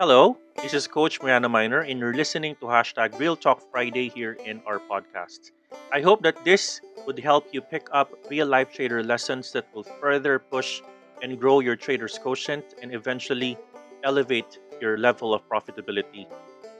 [0.00, 4.32] Hello, this is Coach Mariana Miner, and you're listening to hashtag Real Talk Friday here
[4.46, 5.52] in our podcast.
[5.92, 9.84] I hope that this would help you pick up real life trader lessons that will
[10.00, 10.80] further push
[11.20, 13.58] and grow your trader's quotient and eventually
[14.02, 16.24] elevate your level of profitability.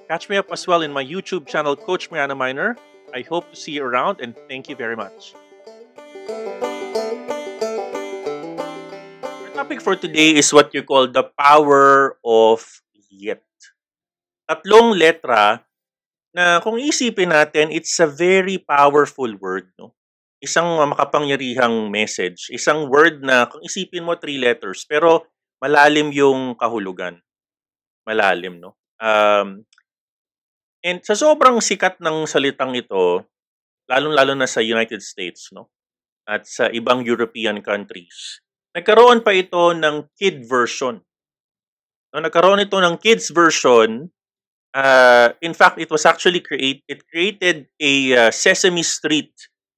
[0.08, 2.78] Catch me up as well in my YouTube channel, Coach Mariana Miner.
[3.12, 5.34] I hope to see you around, and thank you very much.
[9.20, 12.80] Our topic for today is what you call the power of
[13.10, 13.44] yet.
[14.46, 15.62] Tatlong letra
[16.30, 19.70] na kung isipin natin, it's a very powerful word.
[19.74, 19.94] No?
[20.40, 22.48] Isang makapangyarihang message.
[22.54, 25.26] Isang word na kung isipin mo three letters, pero
[25.60, 27.20] malalim yung kahulugan.
[28.08, 28.78] Malalim, no?
[28.96, 29.68] Um,
[30.80, 33.28] and sa sobrang sikat ng salitang ito,
[33.90, 35.68] lalong-lalo na sa United States, no?
[36.24, 38.40] At sa ibang European countries,
[38.72, 41.02] nagkaroon pa ito ng kid version.
[42.12, 44.10] No, nagkaroon ito ng kids version
[44.74, 49.32] uh, in fact, it was actually create it created a uh, Sesame Street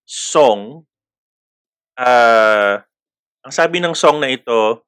[0.05, 0.85] song.
[1.97, 2.81] Uh,
[3.45, 4.83] ang sabi ng song na ito,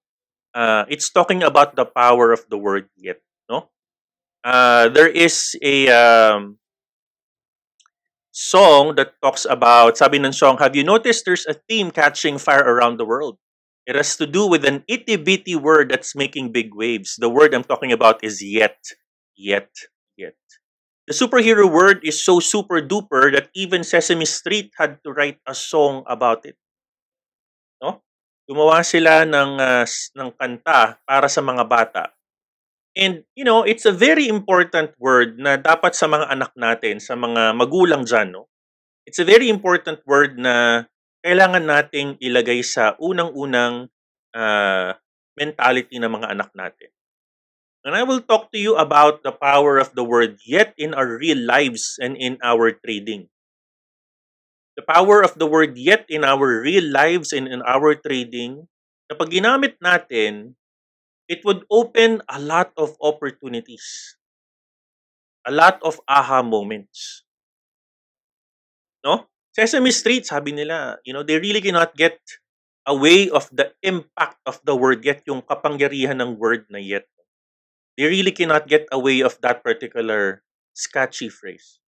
[0.55, 3.71] uh, it's talking about the power of the word yet, no?
[4.45, 6.59] Uh, there is a um,
[8.33, 12.65] song that talks about, sabi ng song, have you noticed there's a theme catching fire
[12.65, 13.39] around the world?
[13.85, 17.17] It has to do with an itty bitty word that's making big waves.
[17.21, 18.81] The word I'm talking about is yet.
[19.37, 19.69] Yet
[20.17, 20.39] yet.
[21.07, 25.53] The superhero word is so super duper that even Sesame Street had to write a
[25.53, 26.57] song about it.
[27.83, 28.01] No?
[28.49, 32.05] Gumawa sila ng uh, ng kanta para sa mga bata.
[32.97, 37.19] And you know, it's a very important word na dapat sa mga anak natin, sa
[37.19, 38.49] mga magulang diyan, no?
[39.05, 40.87] It's a very important word na
[41.25, 43.89] kailangan nating ilagay sa unang-unang
[44.37, 44.93] uh,
[45.41, 46.93] mentality ng mga anak natin.
[47.85, 51.17] And I will talk to you about the power of the word yet in our
[51.17, 53.33] real lives and in our trading.
[54.77, 58.69] The power of the word yet in our real lives and in our trading,
[59.09, 60.57] na pag ginamit natin,
[61.29, 64.17] it would open a lot of opportunities.
[65.45, 67.25] A lot of aha moments.
[69.05, 69.29] No?
[69.57, 72.19] Sesame Street, sabi nila, you know, they really cannot get
[72.87, 77.07] away of the impact of the word yet, yung kapangyarihan ng word na yet
[77.99, 80.43] they really cannot get away of that particular
[80.75, 81.81] sketchy phrase.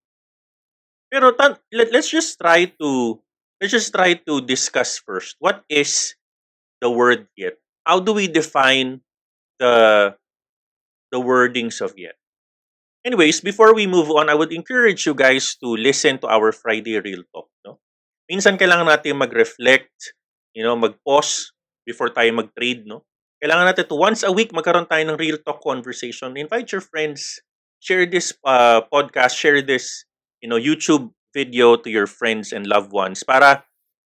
[1.10, 3.22] Pero tan- let, let's just try to
[3.62, 6.16] let's just try to discuss first what is
[6.82, 7.58] the word yet.
[7.86, 9.02] How do we define
[9.60, 10.16] the
[11.12, 12.18] the wordings of yet?
[13.06, 16.98] Anyways, before we move on, I would encourage you guys to listen to our Friday
[16.98, 17.46] Real Talk.
[17.62, 17.78] No?
[18.26, 20.18] Minsan kailangan natin mag-reflect,
[20.58, 21.54] you know, mag-pause
[21.86, 23.06] before tayo mag-trade, no?
[23.38, 26.34] Kailangan natin to once a week magkaroon tayo ng real talk conversation.
[26.34, 27.38] Invite your friends,
[27.78, 30.10] share this uh, podcast, share this,
[30.42, 33.62] you know, YouTube video to your friends and loved ones para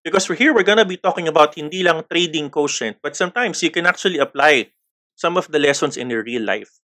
[0.07, 3.69] because we're here we're gonna be talking about hindi lang trading quotient, but sometimes you
[3.69, 4.73] can actually apply
[5.21, 6.81] some of the lessons in your real life.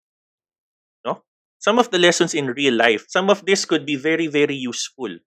[1.63, 3.07] Some of the lessons in real life.
[3.07, 5.23] Some of this could be very very useful.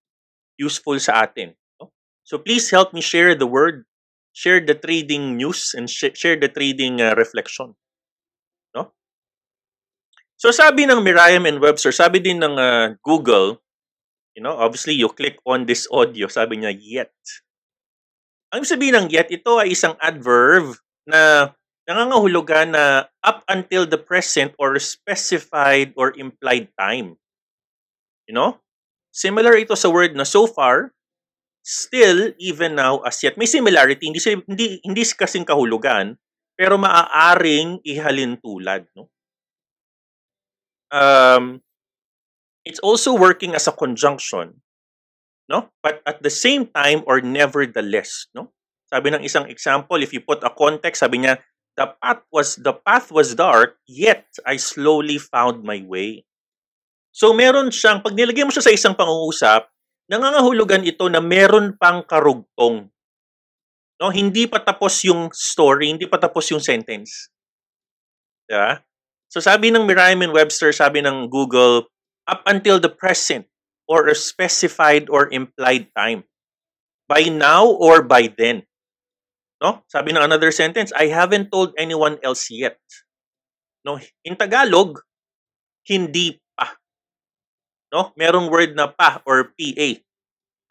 [0.59, 1.55] Useful sa atin.
[1.79, 1.95] No?
[2.27, 3.87] So please help me share the word
[4.35, 7.71] share the trading news and sh- share the trading uh, reflection.
[8.75, 8.91] No?
[10.35, 13.63] So sabi ng Miriam and Webster, sabi din ng uh, Google,
[14.35, 17.15] you know, obviously you click on this audio, sabi niya yet.
[18.51, 20.75] Ang sabihin ng yet, ito ay isang adverb
[21.07, 21.51] na
[21.85, 27.17] nangangahulugan na up until the present or specified or implied time.
[28.25, 28.61] You know?
[29.15, 30.95] Similar ito sa word na so far,
[31.65, 36.13] still even now as yet may similarity hindi hindi hindi kasing kahulugan
[36.53, 39.09] pero maaaring ihalin tulad no
[40.93, 41.57] um
[42.61, 44.61] it's also working as a conjunction
[45.49, 48.53] no but at the same time or nevertheless no
[48.85, 51.41] sabi ng isang example if you put a context sabi niya
[51.75, 56.23] the path was the path was dark yet I slowly found my way
[57.11, 59.71] so meron siyang pag nilagay mo siya sa isang pangungusap
[60.05, 62.89] nangangahulugan ito na meron pang karugtong.
[63.95, 67.31] No, hindi pa tapos yung story, hindi pa tapos yung sentence.
[68.45, 68.83] Diba?
[69.31, 71.89] So sabi ng Merriam-Webster, sabi ng Google,
[72.29, 73.47] up until the present
[73.87, 76.27] or a specified or implied time.
[77.05, 78.65] By now or by then.
[79.63, 79.85] No?
[79.87, 82.79] Sabi ng another sentence, I haven't told anyone else yet.
[83.85, 84.99] No, in Tagalog,
[85.85, 86.41] hindi
[87.95, 88.11] no?
[88.19, 89.89] Merong word na pa or PA.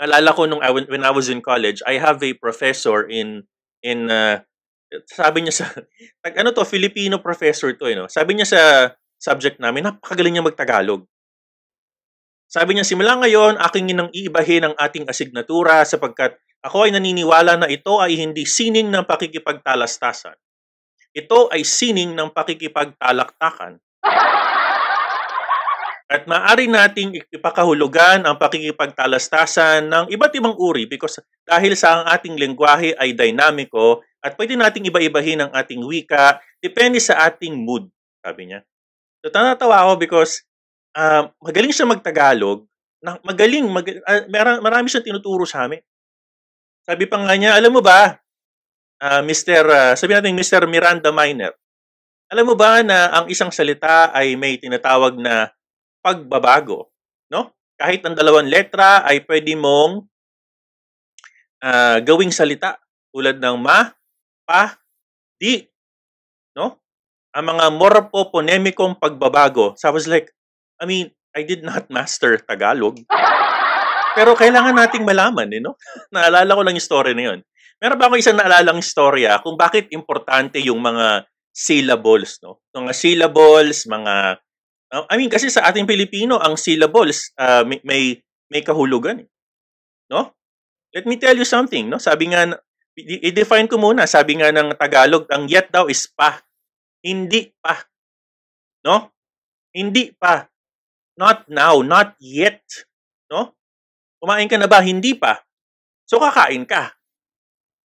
[0.04, 3.48] Nalala ko nung I, when I was in college, I have a professor in
[3.80, 4.44] in uh,
[5.08, 5.66] sabi niya sa
[6.40, 8.10] ano to Filipino professor to, you know.
[8.12, 8.60] Sabi niya sa
[9.16, 11.08] subject namin, napakagaling niya magtagalog.
[12.44, 17.68] Sabi niya, simula ngayon, aking inang iibahin ang ating asignatura sapagkat ako ay naniniwala na
[17.68, 20.32] ito ay hindi sining ng pakikipagtalastasan.
[21.12, 23.76] Ito ay sining ng pakikipagtalaktakan.
[26.04, 32.40] At maaari nating ipakahulugan ang pakikipagtalastasan ng iba't ibang uri because dahil sa ang ating
[32.40, 37.92] lengguwahe ay dinamiko at pwede nating iba-ibahin ang ating wika depende sa ating mood,
[38.24, 38.64] sabi niya.
[39.20, 40.44] So, tanatawa ako because
[40.96, 42.64] uh, magaling siya magtagalog,
[43.04, 44.24] na, magaling, mag, uh,
[44.64, 45.80] marami siyang tinuturo sa amin.
[46.84, 48.20] Sabi pa nga niya, alam mo ba,
[49.00, 49.64] uh, Mr.
[49.64, 50.68] Uh, sabi natin Mr.
[50.68, 51.56] Miranda Miner,
[52.28, 55.48] alam mo ba na ang isang salita ay may tinatawag na
[56.04, 56.92] pagbabago,
[57.32, 57.56] no?
[57.80, 60.04] Kahit ang dalawang letra ay pwede mong
[61.64, 62.76] uh, gawing salita
[63.16, 63.88] tulad ng ma,
[64.44, 64.76] pa,
[65.40, 65.64] di,
[66.52, 66.84] no?
[67.32, 69.72] Ang mga morphoponemikong pagbabago.
[69.80, 70.36] So I was like,
[70.76, 73.00] I mean, I did not master Tagalog.
[74.14, 75.74] Pero kailangan nating malaman, eh, no?
[76.14, 77.38] Naalala ko lang yung story na yun.
[77.82, 82.62] Meron ba ako isang naalalang istorya kung bakit importante yung mga syllables, no?
[82.70, 84.38] Mga syllables, mga
[84.94, 88.02] Uh, I mean, kasi sa ating Pilipino, ang syllables uh, may, may,
[88.46, 89.26] may kahulugan.
[89.26, 89.28] Eh.
[90.06, 90.30] No?
[90.94, 91.90] Let me tell you something.
[91.90, 91.98] No?
[91.98, 92.46] Sabi nga,
[92.94, 96.38] i-define ko muna, sabi nga ng Tagalog, ang yet daw is pa.
[97.02, 97.82] Hindi pa.
[98.86, 99.10] No?
[99.74, 100.46] Hindi pa.
[101.18, 102.62] Not now, not yet.
[103.26, 103.50] No?
[104.24, 104.80] Kumain ka na ba?
[104.80, 105.36] Hindi pa.
[106.08, 106.96] So kakain ka.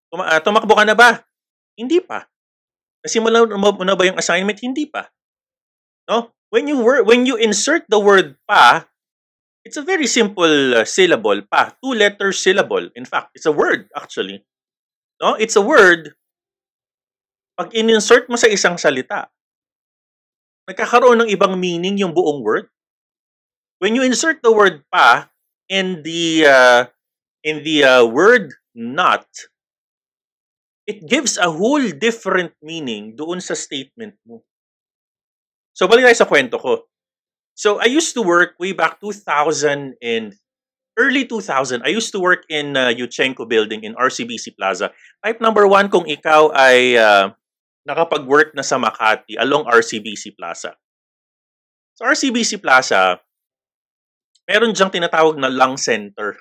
[0.08, 1.20] Tuma- uh, tumakbo ka na ba?
[1.76, 2.24] Hindi pa.
[3.04, 4.56] Nasimulan mo na ba yung assignment?
[4.56, 5.04] Hindi pa.
[6.08, 6.32] No?
[6.50, 8.90] when you wor- when you insert the word pa,
[9.62, 12.90] it's a very simple uh, syllable pa, two letter syllable.
[12.98, 14.42] In fact, it's a word actually.
[15.22, 16.14] No, it's a word.
[17.54, 19.30] Pag in-insert mo sa isang salita,
[20.66, 22.66] nagkakaroon ng ibang meaning yung buong word.
[23.80, 25.32] When you insert the word pa
[25.70, 26.80] in the uh,
[27.46, 29.24] in the uh, word not,
[30.84, 34.42] it gives a whole different meaning doon sa statement mo.
[35.72, 36.90] So, balik tayo sa kwento ko.
[37.54, 40.34] So, I used to work way back 2000 and
[40.98, 41.86] early 2000.
[41.86, 44.90] I used to work in uh, Yuchenko building in RCBC Plaza.
[45.24, 47.30] Type number one kung ikaw ay uh,
[47.86, 50.74] nakapag-work na sa Makati along RCBC Plaza.
[51.96, 53.22] Sa RCBC Plaza,
[54.50, 56.34] meron diyang tinatawag na lung center.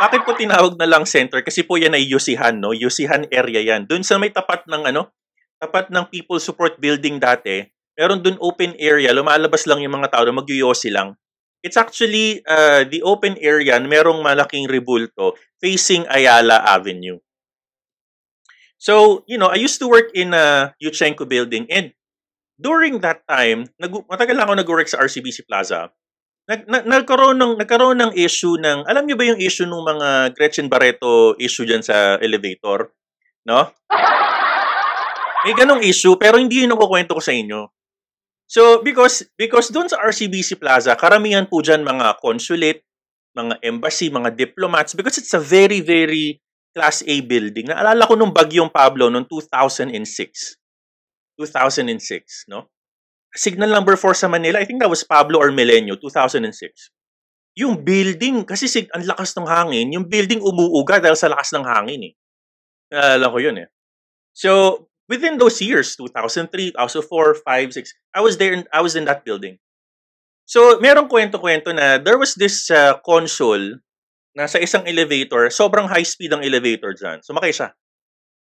[0.00, 1.44] Bakit po tinawag na lung center?
[1.44, 2.72] Kasi po yan ay Yusihan, no?
[2.72, 3.84] Yusihan area yan.
[3.84, 5.12] Doon sa may tapat ng ano,
[5.60, 7.60] tapat ng People Support Building dati,
[8.00, 11.20] meron dun open area, lumalabas lang yung mga tao, magyoyosi lang.
[11.60, 17.20] It's actually uh, the open area, merong malaking rebulto facing Ayala Avenue.
[18.80, 21.92] So, you know, I used to work in a Yuchenko building and
[22.60, 25.88] during that time, nag matagal lang ako nag-work sa RCBC Plaza.
[26.44, 30.08] Nag, nag, nagkaroon ng nagkaroon ng issue ng alam niyo ba yung issue ng mga
[30.36, 32.92] Gretchen Barreto issue diyan sa elevator,
[33.48, 33.72] no?
[35.48, 37.64] May ganong issue, pero hindi yun ang kukwento ko sa inyo.
[38.50, 42.84] So, because, because doon sa RCBC Plaza, karamihan po dyan mga consulate,
[43.32, 47.66] mga embassy, mga diplomats, because it's a very, very Class A building.
[47.72, 50.59] Naalala ko nung Bagyong Pablo noong 2006.
[51.40, 52.68] 2006, no?
[53.32, 56.44] Signal number 4 sa Manila, I think that was Pablo or Milenio, 2006.
[57.56, 61.64] Yung building, kasi sig ang lakas ng hangin, yung building umuuga dahil sa lakas ng
[61.64, 62.14] hangin eh.
[62.92, 63.68] Naalala ko yun eh.
[64.36, 69.04] So, within those years 2003 2004 5 6 I was there in, I was in
[69.10, 69.58] that building
[70.46, 73.82] so merong kwento-kwento na there was this uh, console
[74.38, 77.74] na sa isang elevator sobrang high speed ang elevator dyan sumakay siya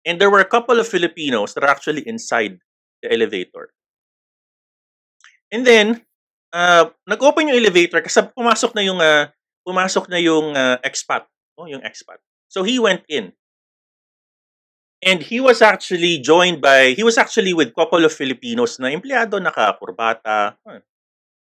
[0.04, 2.60] and there were a couple of Filipinos that are actually inside
[3.04, 3.74] the elevator
[5.54, 6.02] and then
[6.54, 9.30] uh, nag-open yung elevator kasi pumasok na yung uh,
[9.68, 11.26] pumasok na yung uh, expat
[11.58, 13.36] oh, yung expat so he went in
[14.98, 19.38] And he was actually joined by, he was actually with couple of Filipinos na empleyado
[19.38, 20.58] nakakurbata.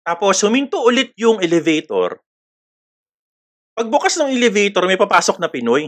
[0.04, 2.20] Tapos huminto ulit yung elevator.
[3.80, 5.88] Pagbukas ng elevator, may papasok na Pinoy.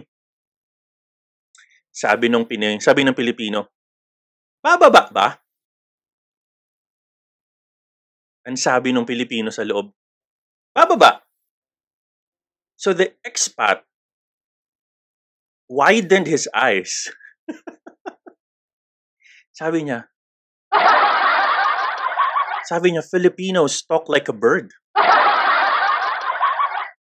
[1.91, 3.67] Sabi nung Pinoy, sabi ng Pilipino,
[4.61, 5.27] bababa ba?
[8.45, 9.93] Ang sabi ng Pilipino sa loob,
[10.73, 11.21] bababa.
[12.77, 13.85] So the expat
[15.69, 17.13] widened his eyes
[19.61, 20.09] sabi niya,
[22.65, 24.73] sabi niya, Filipinos talk like a bird.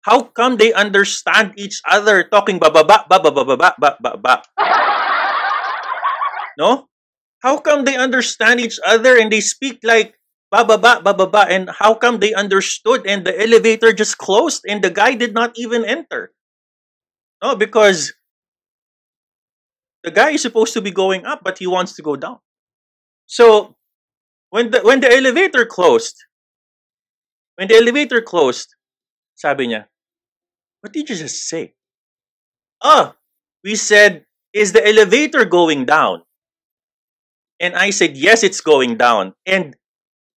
[0.03, 4.35] How come they understand each other talking bababa, bababa, bababa, bababa?
[6.59, 6.92] No?
[7.43, 10.15] How come they understand each other and they speak like
[10.47, 15.13] bababa, bababa, and how come they understood and the elevator just closed and the guy
[15.13, 16.31] did not even enter?
[17.43, 18.13] No, because
[20.03, 22.39] the guy is supposed to be going up, but he wants to go down.
[23.25, 23.75] So
[24.49, 26.15] when the when the elevator closed,
[27.55, 28.73] when the elevator closed,
[29.35, 29.87] sabi niya,
[30.79, 31.73] what did you just say?
[32.81, 33.15] Ah,
[33.65, 36.23] we said, is the elevator going down?
[37.63, 39.39] And I said, yes, it's going down.
[39.47, 39.79] And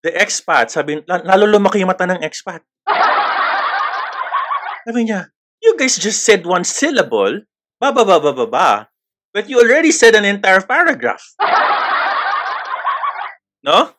[0.06, 2.62] the expat, sabi, "La- lalo lumaki yung mata ng expat.
[4.86, 7.42] Sabi niya, you guys just said one syllable,
[7.82, 8.68] ba ba ba ba ba ba,
[9.34, 11.34] but you already said an entire paragraph.
[13.66, 13.98] No?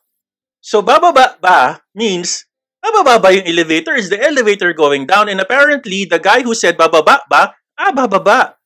[0.64, 1.58] So bababa ba ba ba
[1.92, 2.48] means
[2.80, 3.92] bababa ba yung elevator?
[3.92, 5.28] Is the elevator going down?
[5.28, 8.56] And apparently, the guy who said bababa ba, ah, bababa.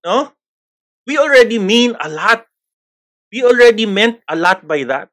[0.00, 0.32] No?
[1.04, 2.48] We already mean a lot.
[3.32, 5.08] We already meant a lot by that.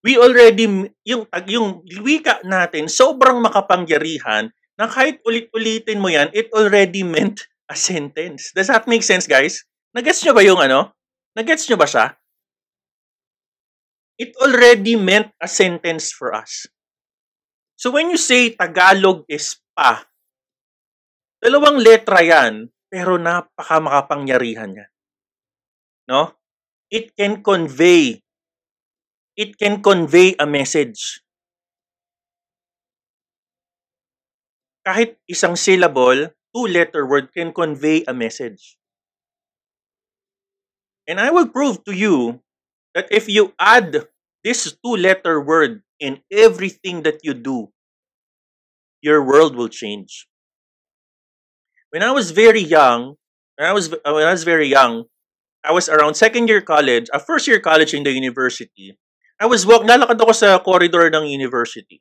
[0.00, 4.48] We already, yung, yung wika natin, sobrang makapangyarihan
[4.80, 8.56] na kahit ulit-ulitin mo yan, it already meant a sentence.
[8.56, 9.68] Does that make sense, guys?
[9.92, 10.96] Nagets nyo ba yung ano?
[11.36, 12.16] Nagets nyo ba siya?
[14.16, 16.64] It already meant a sentence for us.
[17.80, 20.04] So when you say Tagalog is pa,
[21.40, 24.89] dalawang letra yan, pero napaka makapangyarihan niya.
[26.10, 26.34] No?
[26.90, 28.26] It can convey
[29.38, 31.22] it can convey a message.
[34.84, 38.76] Kahit isang syllable, two-letter word can convey a message.
[41.08, 42.42] And I will prove to you
[42.92, 44.10] that if you add
[44.44, 47.72] this two-letter word in everything that you do,
[49.00, 50.28] your world will change.
[51.90, 53.16] When I was very young,
[53.56, 55.08] when I was when I was very young,
[55.60, 58.96] I was around second year college, a first year college in the university.
[59.40, 62.00] I was walk, nalakad ako sa corridor ng university.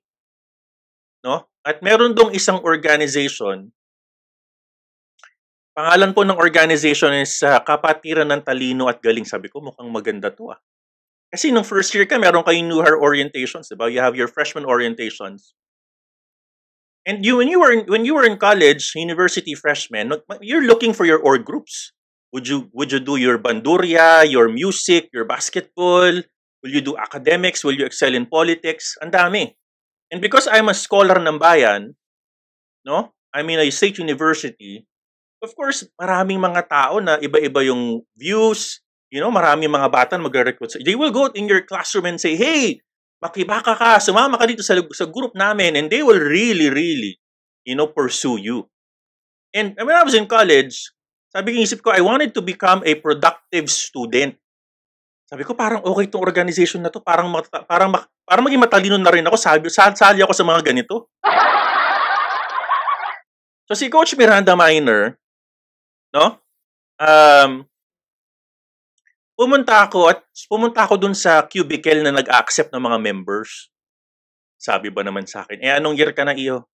[1.23, 1.47] No?
[1.67, 3.71] At meron dong isang organization.
[5.75, 9.27] Pangalan po ng organization is uh, Kapatiran ng Talino at Galing.
[9.27, 10.59] Sabi ko, mukhang maganda to ah.
[11.29, 13.87] Kasi nung first year ka, meron kayong new hire orientations, diba?
[13.91, 15.53] You have your freshman orientations.
[17.05, 20.11] And you, when you were in, when you were in college, university freshman,
[20.41, 21.93] you're looking for your org groups.
[22.29, 26.21] Would you would you do your banduria, your music, your basketball?
[26.61, 27.63] Will you do academics?
[27.65, 28.99] Will you excel in politics?
[29.01, 29.43] Ang dami.
[30.13, 31.95] And because I'm a scholar ng bayan,
[32.85, 33.13] no?
[33.33, 34.85] I'm in a state university,
[35.41, 38.81] of course, maraming mga tao na iba-iba yung views,
[39.13, 40.81] you know, maraming mga bata na magre-recruit.
[40.81, 42.81] They will go in your classroom and say, hey,
[43.21, 47.21] makibaka ka, sumama ka dito sa, sa group namin, and they will really, really,
[47.63, 48.65] you know, pursue you.
[49.53, 50.89] And when I was in college,
[51.29, 54.33] sabi ko, isip ko, I wanted to become a productive student.
[55.29, 57.05] Sabi ko, parang okay itong organization na to.
[57.05, 57.93] Parang, mata- parang,
[58.25, 59.37] parang maging matalino na rin ako.
[59.37, 61.09] Sabi, sa- sali ako sa mga ganito.
[63.69, 65.13] So si Coach Miranda Miner,
[66.09, 66.41] no?
[66.97, 67.69] Um,
[69.37, 73.69] pumunta ako at pumunta ako dun sa cubicle na nag-accept ng mga members.
[74.57, 76.65] Sabi ba naman sa akin, eh anong year ka na iyo?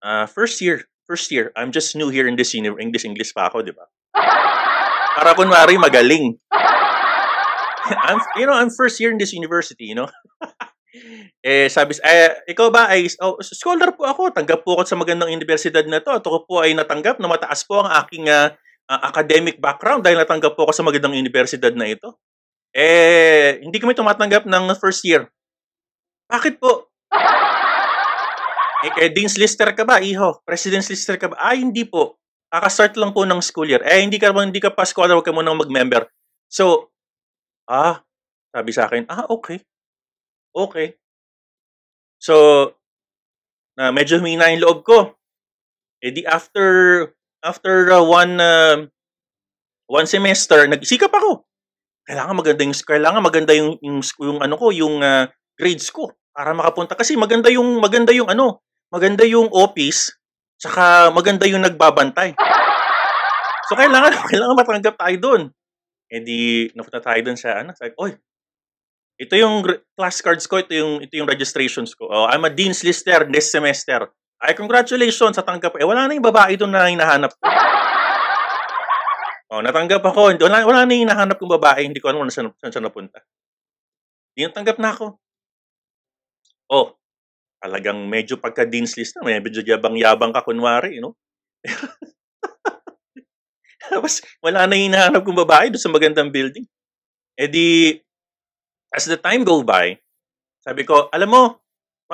[0.00, 0.88] Ah, first year.
[1.04, 1.52] First year.
[1.52, 3.84] I'm just new here in this uni- English English pa ako, di ba?
[5.20, 6.40] Para kunwari magaling.
[8.08, 10.08] I'm, you know, I'm first year in this university, you know?
[11.44, 15.28] eh, sabi, eh, ikaw ba ay, oh, scholar po ako, tanggap po ako sa magandang
[15.28, 16.16] universidad na to.
[16.16, 18.56] At ako po ay natanggap na mataas po ang aking ah,
[18.88, 22.16] ah, academic background dahil natanggap po ako sa magandang universidad na ito.
[22.72, 25.28] Eh, hindi kami tumatanggap ng first year.
[26.32, 26.88] Bakit po?
[28.84, 30.44] Eh, kaya Dean's Lister ka ba, iho?
[30.44, 31.40] President's Lister ka ba?
[31.40, 32.20] Ay, hindi po.
[32.52, 33.80] Kaka-start lang po ng school year.
[33.80, 36.04] Eh, hindi ka, hindi ka pa scholar, huwag ka munang mag-member.
[36.52, 36.92] So,
[37.64, 38.04] ah,
[38.52, 39.64] sabi sa akin, ah, okay.
[40.52, 41.00] Okay.
[42.20, 42.76] So,
[43.74, 45.18] na medyo humina yung loob ko.
[45.98, 46.66] Eh di after
[47.42, 48.86] after uh, one uh,
[49.90, 51.42] one semester, nagsikap ako.
[52.06, 55.26] Kailangan maganda yung kailangan maganda yung yung, yung ano ko, yung uh,
[55.58, 58.62] grades ko para makapunta kasi maganda yung maganda yung ano,
[58.94, 60.14] maganda yung office,
[60.54, 62.38] saka maganda yung nagbabantay.
[63.66, 65.42] So kailangan kailangan matanggap tayo doon.
[66.06, 68.14] Eh di napunta tayo doon sa ano, sabi, oy,
[69.18, 69.66] ito yung
[69.98, 72.06] class cards ko, ito yung ito yung registrations ko.
[72.06, 74.14] Oh, I'm a dean's lister this semester.
[74.38, 75.74] Ay, congratulations sa tanggap.
[75.80, 77.32] Eh, wala na yung babae doon na hinahanap.
[79.48, 80.34] Oh, natanggap ako.
[80.34, 81.86] Hindi- Wala, wala na yung hinahanap kong babae.
[81.86, 83.22] Hindi ko alam kung saan, saan siya napunta.
[84.34, 85.06] Hindi natanggap na ako.
[86.74, 86.98] Oh,
[87.64, 89.24] talagang medyo pagka-dean's list na.
[89.24, 91.16] Medyo yabang-yabang ka kunwari, know?
[93.88, 96.68] Tapos, wala na hinahanap kong babae doon sa magandang building.
[97.40, 97.96] Eh di,
[98.92, 99.96] as the time go by,
[100.60, 101.42] sabi ko, alam mo,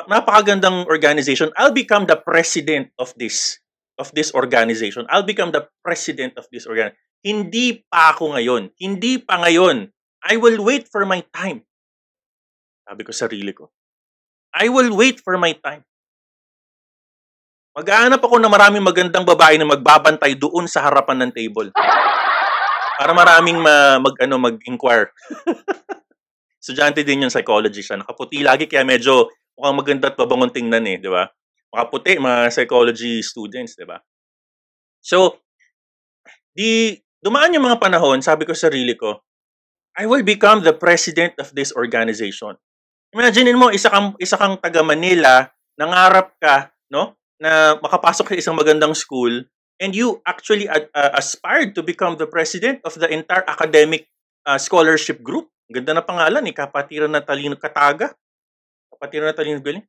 [0.06, 1.50] napakagandang organization.
[1.58, 3.58] I'll become the president of this
[3.98, 5.04] of this organization.
[5.12, 6.96] I'll become the president of this organization.
[7.20, 8.72] Hindi pa ako ngayon.
[8.80, 9.92] Hindi pa ngayon.
[10.24, 11.68] I will wait for my time.
[12.88, 13.68] Sabi ko sarili ko.
[14.50, 15.86] I will wait for my time.
[17.70, 21.70] Maghahanap ako ng maraming magandang babae na magbabantay doon sa harapan ng table.
[22.98, 25.14] Para maraming ma, mag ano mag-inquire.
[26.60, 28.02] Estudyante din yung psychology siya.
[28.02, 31.24] Nakaputi lagi kaya medyo mukhang maganda at babangon tingnan eh, di ba?
[31.70, 34.02] Makaputi, mga psychology students, di ba?
[35.00, 35.40] So,
[36.52, 39.22] di dumaan yung mga panahon, sabi ko sa sarili ko,
[39.94, 42.58] I will become the president of this organization.
[43.10, 47.18] Imagine mo, isa kang, isa kang taga Manila, nangarap ka, no?
[47.40, 49.32] na makapasok sa isang magandang school
[49.80, 54.06] and you actually uh, uh, aspired to become the president of the entire academic
[54.44, 55.48] uh, scholarship group.
[55.72, 58.12] Ganda na pangalan eh, Kapatiran na Talino Kataga.
[58.92, 59.86] Kapatiran na Talino Galing.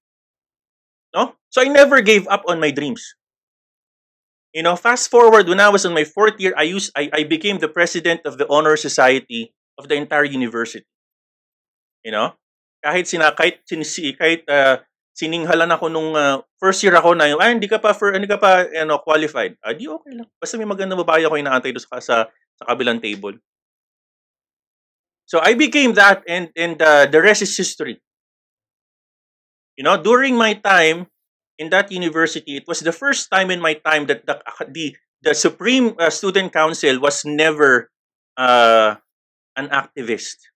[1.11, 1.35] No?
[1.51, 3.03] So I never gave up on my dreams.
[4.55, 7.21] You know, fast forward when I was in my fourth year, I used I, I
[7.27, 10.87] became the president of the honor society of the entire university.
[12.03, 12.39] You know?
[12.81, 14.81] Kahit sina kahit sinisi kahit uh,
[15.21, 18.25] sininghalan ako nung uh, first year ako na yung, ay, hindi ka pa, for, hindi
[18.25, 19.59] ka pa ano, qualified.
[19.59, 20.27] Ah, di okay lang.
[20.39, 23.35] Basta may magandang babae ako inaantay doon sa, sa, sa kabilang table.
[25.27, 27.99] So I became that and, and uh, the rest is history.
[29.79, 31.07] You know, during my time
[31.57, 35.33] in that university, it was the first time in my time that the, the, the
[35.33, 37.89] Supreme uh, Student Council was never
[38.35, 38.95] uh,
[39.55, 40.50] an activist.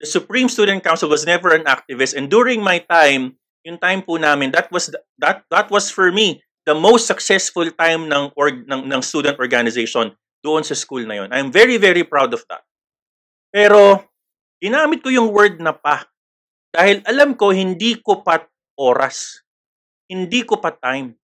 [0.00, 2.12] The Supreme Student Council was never an activist.
[2.12, 6.44] And during my time, yung time po namin, that was that that was for me
[6.68, 10.12] the most successful time ng org, ng, ng student organization
[10.44, 11.32] doon sa school na yon.
[11.32, 12.62] I'm very very proud of that.
[13.48, 14.04] Pero
[14.60, 16.04] ginamit ko yung word na pa
[16.74, 18.44] dahil alam ko hindi ko pa
[18.76, 19.40] oras.
[20.06, 21.16] Hindi ko pa time.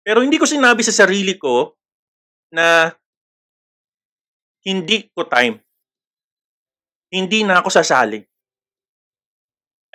[0.00, 1.76] Pero hindi ko sinabi sa sarili ko
[2.54, 2.94] na
[4.64, 5.65] hindi ko time.
[7.16, 8.20] Hindi na ako sasali.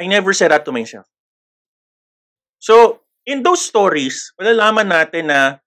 [0.02, 1.06] I never said that to myself.
[2.58, 5.62] So, in those stories, malalaman natin na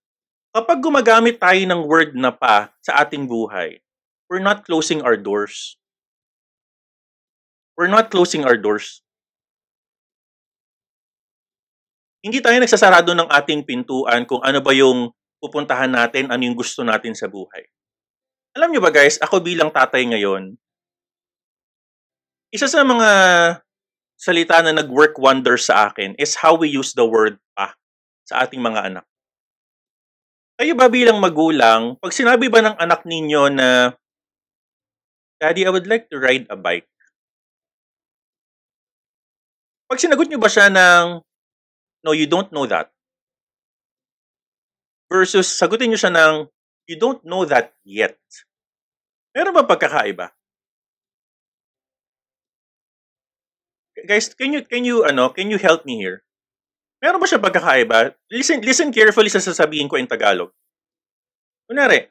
[0.50, 3.78] kapag gumagamit tayo ng word na pa sa ating buhay,
[4.26, 5.78] we're not closing our doors.
[7.78, 9.02] We're not closing our doors.
[12.22, 16.82] Hindi tayo nagsasarado ng ating pintuan kung ano ba yung pupuntahan natin, ano yung gusto
[16.82, 17.62] natin sa buhay.
[18.58, 20.58] Alam niyo ba guys, ako bilang tatay ngayon,
[22.54, 23.10] isa sa mga
[24.14, 27.74] salita na nag-work wonder sa akin is how we use the word pa
[28.22, 29.06] sa ating mga anak.
[30.54, 33.90] Kayo ba bilang magulang, pag sinabi ba ng anak ninyo na,
[35.42, 36.86] Daddy, I would like to ride a bike.
[39.90, 41.26] Pag sinagot nyo ba siya ng,
[42.06, 42.94] No, you don't know that.
[45.10, 46.46] Versus, sagutin nyo siya ng,
[46.86, 48.14] You don't know that yet.
[49.34, 50.30] Meron ba pagkakaiba?
[54.04, 56.22] Guys, can you can you ano, can you help me here?
[57.02, 58.16] Meron ba siya pagkakaiba?
[58.32, 60.52] Listen listen carefully sa sasabihin ko in Tagalog.
[61.68, 62.08] Kunwari,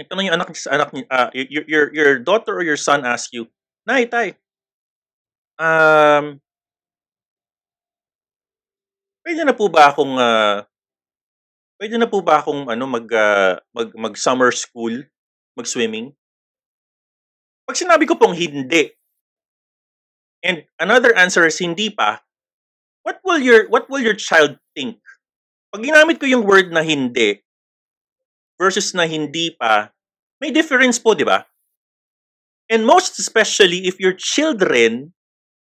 [0.00, 3.04] ito na yung anak sa anak ni uh, your, your your daughter or your son
[3.04, 3.48] ask you,
[3.84, 4.36] "Nay, tay,
[5.60, 6.40] um,
[9.24, 10.64] pwede na po ba akong uh,
[11.80, 15.04] pwede na po ba akong ano mag uh, mag mag summer school,
[15.56, 16.12] mag swimming?"
[17.68, 18.90] Pag sinabi ko pong hindi,
[20.42, 22.20] and another answer is hindi pa,
[23.02, 25.00] what will your what will your child think?
[25.72, 27.40] Pag ginamit ko yung word na hindi
[28.60, 29.88] versus na hindi pa,
[30.40, 31.48] may difference po, di ba?
[32.68, 35.16] And most especially if your children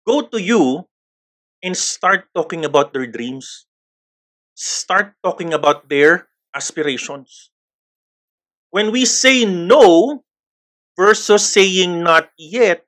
[0.05, 0.85] go to you
[1.63, 3.65] and start talking about their dreams,
[4.53, 7.49] start talking about their aspirations.
[8.69, 10.23] When we say no
[10.97, 12.85] versus saying not yet,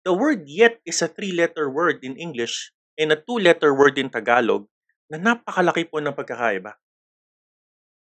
[0.00, 4.64] The word yet is a three-letter word in English and a two-letter word in Tagalog
[5.12, 6.72] na napakalaki po ng pagkakaiba.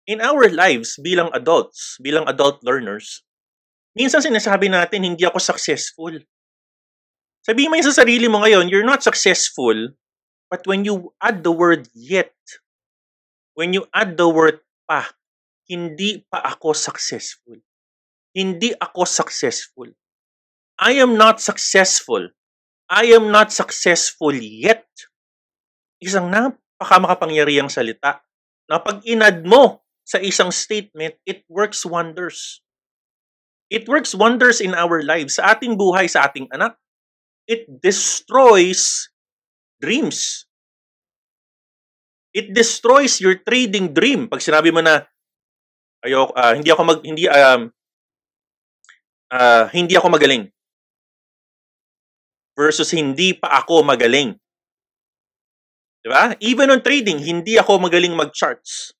[0.07, 3.27] In our lives bilang adults, bilang adult learners,
[3.99, 6.15] minsan sinasabi natin hindi ako successful.
[7.43, 9.75] Sabihin mo sa sarili mo ngayon, you're not successful,
[10.47, 12.33] but when you add the word yet,
[13.59, 15.11] when you add the word pa,
[15.67, 17.59] hindi pa ako successful.
[18.31, 19.91] Hindi ako successful.
[20.79, 22.31] I am not successful.
[22.87, 24.87] I am not successful yet.
[25.99, 28.23] Isang napakamakapangyarihang salita
[28.71, 32.63] na pag inad mo sa isang statement, it works wonders.
[33.69, 36.73] It works wonders in our lives, sa ating buhay, sa ating anak.
[37.45, 39.11] It destroys
[39.77, 40.49] dreams.
[42.33, 44.25] It destroys your trading dream.
[44.25, 45.05] Pag sinabi mo na,
[46.07, 47.61] ayo uh, hindi ako mag hindi um
[49.29, 50.47] uh, hindi ako magaling
[52.59, 54.35] versus hindi pa ako magaling.
[56.03, 56.35] 'Di ba?
[56.43, 58.91] Even on trading, hindi ako magaling mag-charts.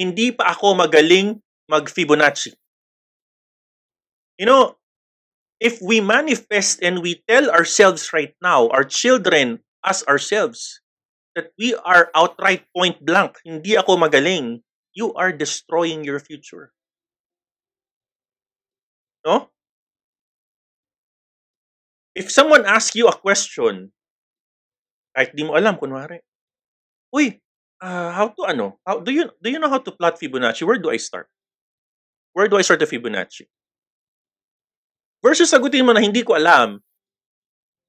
[0.00, 2.56] Hindi pa ako magaling mag-Fibonacci.
[4.40, 4.80] You know,
[5.60, 10.80] if we manifest and we tell ourselves right now, our children, as ourselves,
[11.34, 14.62] that we are outright point blank, hindi ako magaling,
[14.94, 16.70] you are destroying your future.
[19.26, 19.50] No?
[22.18, 23.94] If someone asks you a question,
[25.14, 26.18] kahit di mo alam, kunwari,
[27.14, 27.38] Uy,
[27.80, 30.66] uh, how to ano, how, do you do you know how to plot Fibonacci?
[30.66, 31.30] Where do I start?
[32.34, 33.46] Where do I start the Fibonacci?
[35.22, 36.82] Versus sagutin mo na hindi ko alam,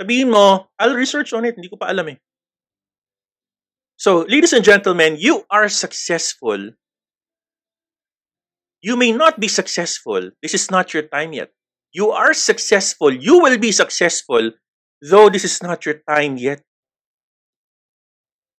[0.01, 2.17] sabihin mo, I'll research on it, hindi ko pa alam eh.
[3.99, 6.71] So, ladies and gentlemen, you are successful.
[8.79, 10.31] You may not be successful.
[10.39, 11.51] This is not your time yet.
[11.89, 13.09] You are successful.
[13.09, 14.53] You will be successful,
[15.01, 16.61] though this is not your time yet.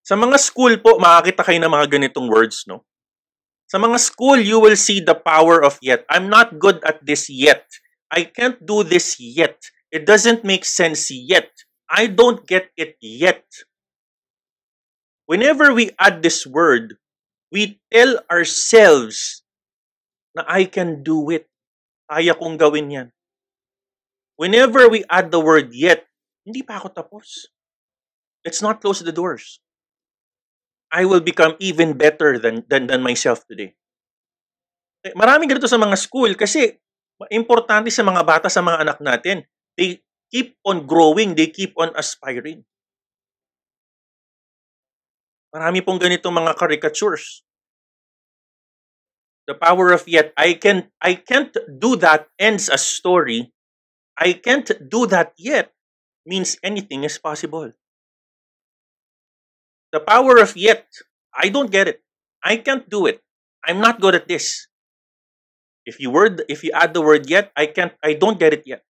[0.03, 2.83] Sa mga school po, makakita kayo ng mga ganitong words, no?
[3.71, 6.03] Sa mga school, you will see the power of yet.
[6.11, 7.71] I'm not good at this yet.
[8.11, 9.63] I can't do this yet.
[9.95, 11.55] It doesn't make sense yet.
[11.87, 13.47] I don't get it yet.
[15.31, 16.99] Whenever we add this word,
[17.55, 19.47] we tell ourselves
[20.35, 21.47] na I can do it.
[22.11, 23.09] Kaya kong gawin yan.
[24.41, 26.09] Whenever we add the word yet,
[26.49, 27.53] hindi pa ako tapos.
[28.41, 29.61] Let's not close the doors.
[30.89, 33.77] I will become even better than, than, than myself today.
[35.05, 36.73] Eh, maraming ganito sa mga school kasi
[37.29, 39.45] importante sa mga bata, sa mga anak natin.
[39.77, 40.01] They
[40.33, 42.65] keep on growing, they keep on aspiring.
[45.53, 47.45] Marami pong ganitong mga caricatures.
[49.45, 50.33] The power of yet.
[50.33, 53.53] I can I can't do that ends a story.
[54.21, 55.73] I can't do that yet
[56.29, 57.73] means anything is possible.
[59.93, 60.87] The power of yet.
[61.33, 62.05] I don't get it.
[62.45, 63.25] I can't do it.
[63.65, 64.69] I'm not good at this.
[65.89, 68.69] If you word if you add the word yet, I can't I don't get it
[68.69, 68.85] yet.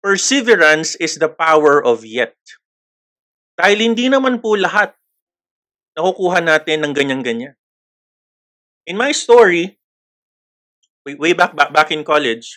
[0.00, 2.32] Perseverance is the power of yet.
[3.60, 4.96] Dahil hindi naman po lahat
[5.92, 7.52] nakukuha natin ng ganyan-ganyan.
[8.88, 9.76] In my story,
[11.04, 12.56] way back, back back in college,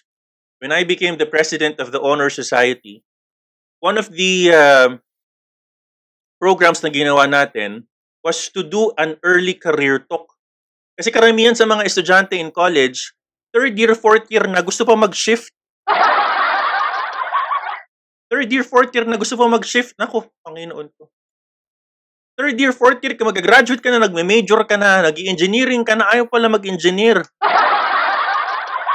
[0.63, 3.03] when I became the president of the Honor Society,
[3.83, 4.89] one of the uh,
[6.39, 7.83] programs na ginawa natin
[8.23, 10.31] was to do an early career talk
[10.95, 13.11] kasi karamihan sa mga estudyante in college,
[13.51, 15.51] third year, fourth year na gusto pa mag-shift.
[18.33, 19.93] Third year, fourth year na gusto pa mag-shift.
[19.93, 21.05] Nako, Panginoon ko.
[22.33, 26.25] Third year, fourth year ka, mag-graduate ka na, nagme-major ka na, nag-engineering ka na, ayaw
[26.25, 27.21] pala mag-engineer.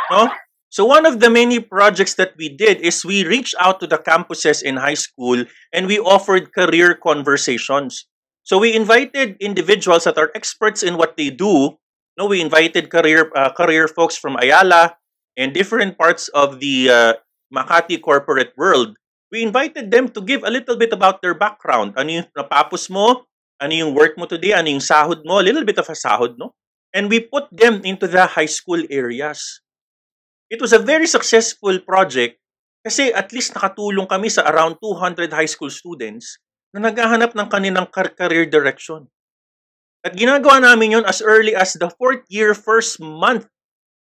[0.08, 0.24] No?
[0.68, 3.98] So one of the many projects that we did is we reached out to the
[3.98, 8.06] campuses in high school and we offered career conversations.
[8.42, 11.76] So we invited individuals that are experts in what they do
[12.18, 14.98] No, we invited career uh, career folks from Ayala
[15.38, 17.12] and different parts of the uh,
[17.54, 18.98] Makati corporate world.
[19.30, 21.94] We invited them to give a little bit about their background.
[21.94, 23.30] Ano yung napapos mo?
[23.62, 24.50] Ano yung work mo today?
[24.50, 25.38] Ano yung sahod mo?
[25.38, 26.58] A little bit of a sahod, no?
[26.90, 29.62] And we put them into the high school areas.
[30.48, 32.40] It was a very successful project
[32.80, 36.40] kasi at least nakatulong kami sa around 200 high school students
[36.72, 39.08] na naghahanap ng kanilang career direction.
[40.00, 43.44] At ginagawa namin yon as early as the fourth year, first month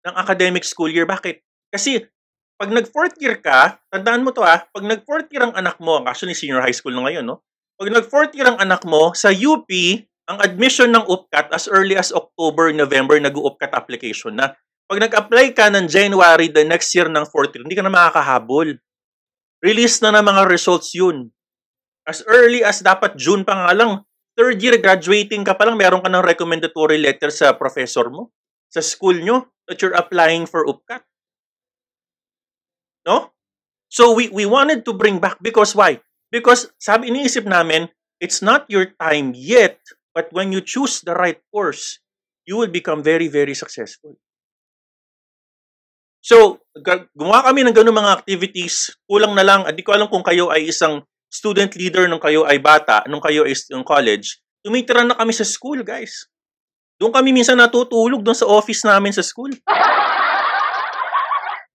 [0.07, 1.03] ng academic school year.
[1.03, 1.43] Bakit?
[1.67, 2.07] Kasi
[2.55, 6.33] pag nag-fourth year ka, tandaan mo to ah, pag nag-fourth year ang anak mo, actually
[6.33, 7.43] senior high school na ngayon, no?
[7.77, 9.69] Pag nag-fourth year ang anak mo, sa UP,
[10.27, 14.57] ang admission ng UPCAT as early as October, November, nag-UPCAT application na.
[14.87, 18.79] Pag nag-apply ka ng January, the next year ng fourth year, hindi ka na makakahabol.
[19.59, 21.27] Release na ng mga results yun.
[22.07, 24.07] As early as dapat June pa nga lang,
[24.39, 28.31] third year graduating ka pa lang, meron ka ng recommendatory letter sa professor mo,
[28.71, 31.03] sa school nyo, that you're applying for UPCAT.
[33.03, 33.35] No?
[33.91, 35.99] So we, we wanted to bring back because why?
[36.31, 37.91] Because sabi iniisip namin,
[38.23, 39.83] it's not your time yet,
[40.15, 41.99] but when you choose the right course,
[42.47, 44.15] you will become very, very successful.
[46.27, 46.59] So,
[47.15, 48.91] gumawa kami ng ganun mga activities.
[49.07, 50.99] Kulang na lang, hindi ko alam kung kayo ay isang
[51.31, 55.47] student leader nung kayo ay bata, nung kayo ay yung college, tumitira na kami sa
[55.47, 56.27] school, guys.
[56.99, 59.55] Doon kami minsan natutulog doon sa office namin sa school.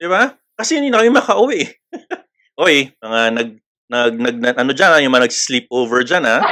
[0.00, 0.36] Di ba?
[0.52, 1.64] Kasi hindi na kami makauwi.
[2.60, 3.48] Oy, mga nag,
[3.88, 5.00] nag, nag, nag ano dyan, ha?
[5.00, 6.44] yung mga nag-sleepover dyan, ha?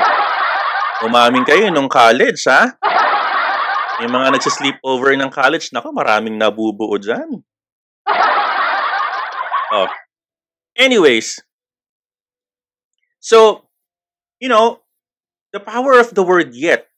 [1.05, 2.73] Umamin kayo nung college, ha?
[4.01, 7.45] Yung mga nagsa-sleepover ng college, nako, maraming nabubuo dyan.
[9.73, 9.87] Oh.
[10.77, 11.41] Anyways,
[13.21, 13.69] so,
[14.41, 14.81] you know,
[15.53, 16.89] the power of the word yet,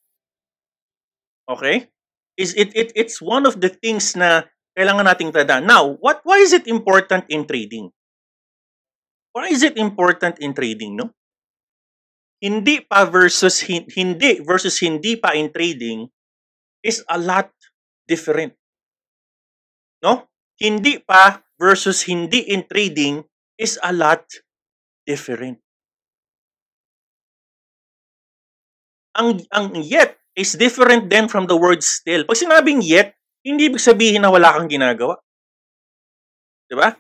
[1.49, 1.89] okay,
[2.37, 4.43] is it, it it's one of the things na
[4.79, 5.67] kailangan nating tandaan.
[5.69, 7.93] Now, what why is it important in trading?
[9.33, 11.13] Why is it important in trading, no?
[12.43, 16.11] Hindi pa versus hin- hindi versus hindi pa in trading
[16.83, 17.51] is a lot
[18.09, 18.55] different.
[20.03, 20.29] No?
[20.61, 23.25] Hindi pa versus hindi in trading
[23.57, 24.27] is a lot
[25.07, 25.63] different.
[29.13, 32.25] Ang ang yet is different then from the word still.
[32.25, 33.13] Pag sinabing yet,
[33.45, 35.21] hindi ibig sabihin na wala kang ginagawa.
[36.67, 36.97] 'Di ba?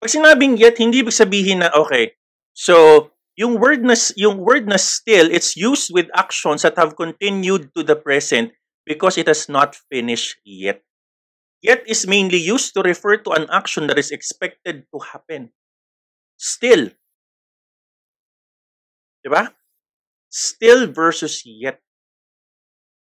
[0.00, 2.16] Pag sinabing yet, hindi ibig sabihin na okay.
[2.56, 7.72] So, yung word na yung word na still, it's used with actions that have continued
[7.76, 8.56] to the present
[8.88, 10.80] because it has not finished yet.
[11.60, 15.52] Yet is mainly used to refer to an action that is expected to happen.
[16.40, 16.88] Still.
[19.20, 19.52] 'Di ba?
[20.32, 21.80] Still versus yet.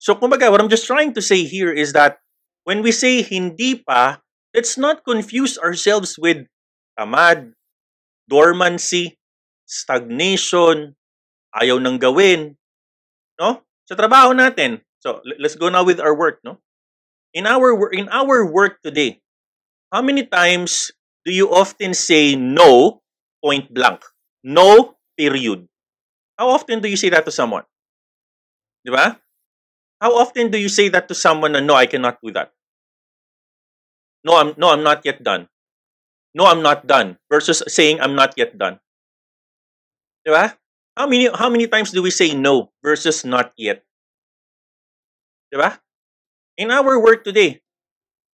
[0.01, 2.17] So, kumbaga, what I'm just trying to say here is that
[2.65, 4.17] when we say hindi pa,
[4.55, 6.49] let's not confuse ourselves with
[6.97, 7.53] tamad,
[8.25, 9.21] dormancy,
[9.69, 10.97] stagnation,
[11.53, 12.57] ayaw nang gawin,
[13.37, 13.61] no?
[13.85, 14.81] Sa trabaho natin.
[15.01, 16.61] So, let's go now with our work, no?
[17.31, 19.23] In our in our work today,
[19.91, 20.91] how many times
[21.23, 22.99] do you often say no
[23.39, 24.03] point blank?
[24.43, 25.67] No period.
[26.35, 27.63] How often do you say that to someone?
[28.83, 29.15] Di ba?
[30.01, 32.51] How often do you say that to someone na no, I cannot do that?
[34.25, 35.47] No, I'm no, I'm not yet done.
[36.33, 38.79] No, I'm not done versus saying I'm not yet done.
[40.25, 40.57] Diba?
[40.97, 43.83] How many how many times do we say no versus not yet?
[45.53, 45.77] Diba?
[46.61, 47.57] In our work today,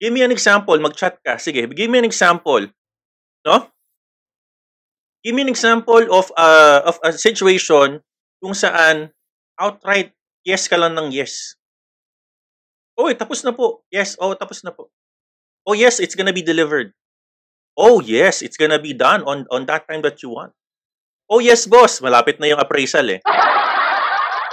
[0.02, 1.38] give me an example, mag-chat ka.
[1.38, 2.66] Sige, give me an example.
[3.46, 3.70] No?
[5.22, 8.02] Give me an example of a, of a situation
[8.42, 9.14] kung saan
[9.54, 10.10] outright
[10.42, 11.54] yes ka lang ng yes.
[12.98, 13.86] Oh, tapos na po.
[13.94, 14.90] Yes, oh, tapos na po.
[15.62, 16.90] Oh, yes, it's gonna be delivered.
[17.78, 20.50] Oh, yes, it's gonna be done on on that time that you want.
[21.30, 23.20] Oh, yes, boss, malapit na yung appraisal eh.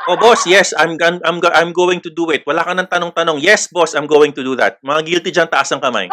[0.04, 2.44] Oh, boss, yes, I'm I'm I'm, going to do it.
[2.44, 3.39] Wala ka nang tanong-tanong.
[3.39, 4.84] Yes, boss, I'm going to do that.
[4.84, 6.12] Mga guilty diyan, taas ang kamay.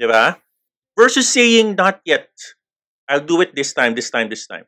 [0.00, 0.40] Di ba?
[0.96, 2.32] Versus saying not yet.
[3.04, 4.64] I'll do it this time, this time, this time.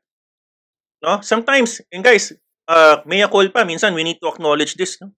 [1.00, 1.24] No?
[1.24, 2.37] Sometimes, and guys,
[2.68, 5.00] uh, may call pa, minsan we need to acknowledge this.
[5.00, 5.16] No?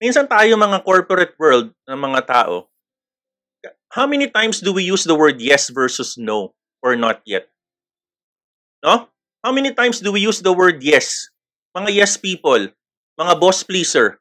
[0.00, 2.72] Minsan tayo mga corporate world ng mga tao,
[3.92, 7.52] how many times do we use the word yes versus no or not yet?
[8.80, 9.12] No?
[9.40, 11.32] How many times do we use the word yes?
[11.72, 12.68] Mga yes people,
[13.16, 14.20] mga boss pleaser.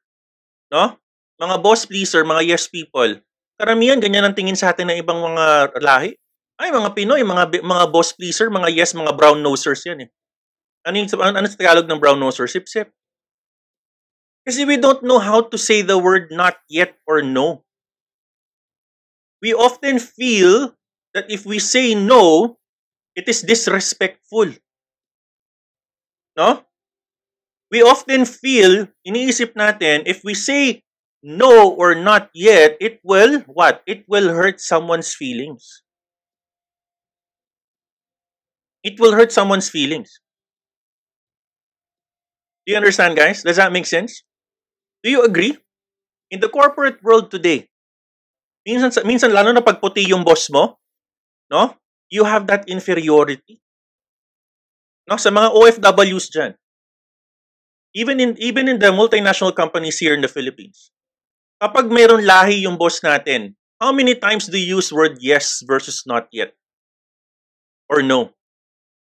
[0.71, 0.95] No?
[1.39, 3.19] Mga boss pleaser, mga yes people.
[3.59, 6.15] Karamihan ganyan ang tingin sa atin ng ibang mga lahi.
[6.59, 10.09] Ay, mga Pinoy, mga mga boss pleaser, mga yes, mga brown nosers yan eh.
[10.87, 12.47] Ano yung, ano, ano sa Tagalog ng brown noser?
[12.47, 12.91] Sip-sip.
[14.47, 17.67] Kasi we don't know how to say the word not yet or no.
[19.43, 20.75] We often feel
[21.15, 22.55] that if we say no,
[23.15, 24.51] it is disrespectful.
[26.39, 26.63] No?
[27.67, 30.87] We often feel, iniisip natin, if we say
[31.19, 33.83] no or not yet, it will, what?
[33.83, 35.83] It will hurt someone's feelings.
[38.87, 40.23] It will hurt someone's feelings.
[42.65, 43.43] Do you understand, guys?
[43.43, 44.23] Does that make sense?
[45.03, 45.59] Do you agree?
[46.31, 47.67] In the corporate world today,
[48.63, 50.79] minsan, minsan lalo na pag puti yung boss mo,
[51.51, 51.75] no?
[52.07, 53.59] You have that inferiority.
[55.09, 55.17] No?
[55.17, 56.53] Sa mga OFWs dyan.
[57.97, 60.93] Even in, even in the multinational companies here in the Philippines.
[61.57, 66.05] Kapag mayroon lahi yung boss natin, how many times do you use word yes versus
[66.05, 66.53] not yet?
[67.89, 68.37] Or no?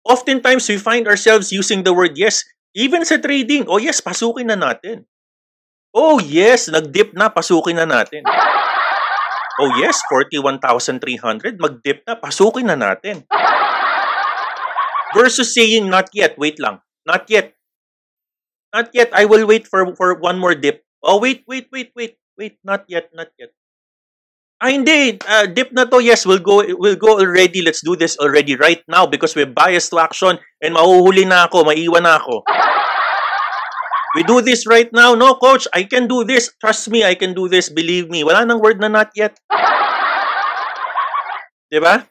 [0.02, 2.42] Oftentimes, we find ourselves using the word yes
[2.74, 3.70] even sa trading.
[3.70, 5.06] Oh yes, pasukin na natin.
[5.92, 8.24] Oh yes, nag-dip na, pasukin na natin.
[9.60, 13.28] Oh yes, 41,300, mag-dip na, pasukin na natin.
[15.16, 16.80] Versus saying not yet, wait lang.
[17.06, 17.54] Not yet.
[18.72, 20.84] Not yet, I will wait for for one more dip.
[21.04, 22.16] Oh wait, wait, wait, wait.
[22.40, 23.52] Wait, not yet, not yet.
[24.62, 25.18] Ah, hindi.
[25.26, 27.62] Uh, dip na to, yes, we'll go, we'll go already.
[27.62, 31.66] Let's do this already right now because we're biased to action and mahuhuli na ako,
[31.66, 32.46] maiwan na ako.
[34.16, 35.16] We do this right now.
[35.16, 36.52] No, coach, I can do this.
[36.60, 37.70] Trust me, I can do this.
[37.70, 38.24] Believe me.
[38.24, 39.40] Wala nang word na not yet.
[41.72, 42.04] 'Di ba?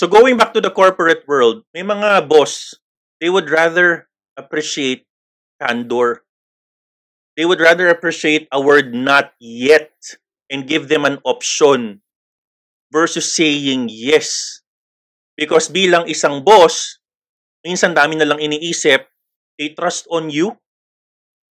[0.00, 2.72] So going back to the corporate world, may mga boss,
[3.20, 5.04] they would rather appreciate
[5.60, 6.24] candor.
[7.36, 9.92] They would rather appreciate a word not yet
[10.48, 12.00] and give them an option
[12.88, 14.64] versus saying yes.
[15.36, 16.96] Because bilang isang boss,
[17.60, 19.04] minsan dami na lang iniisip,
[19.60, 20.56] they trust on you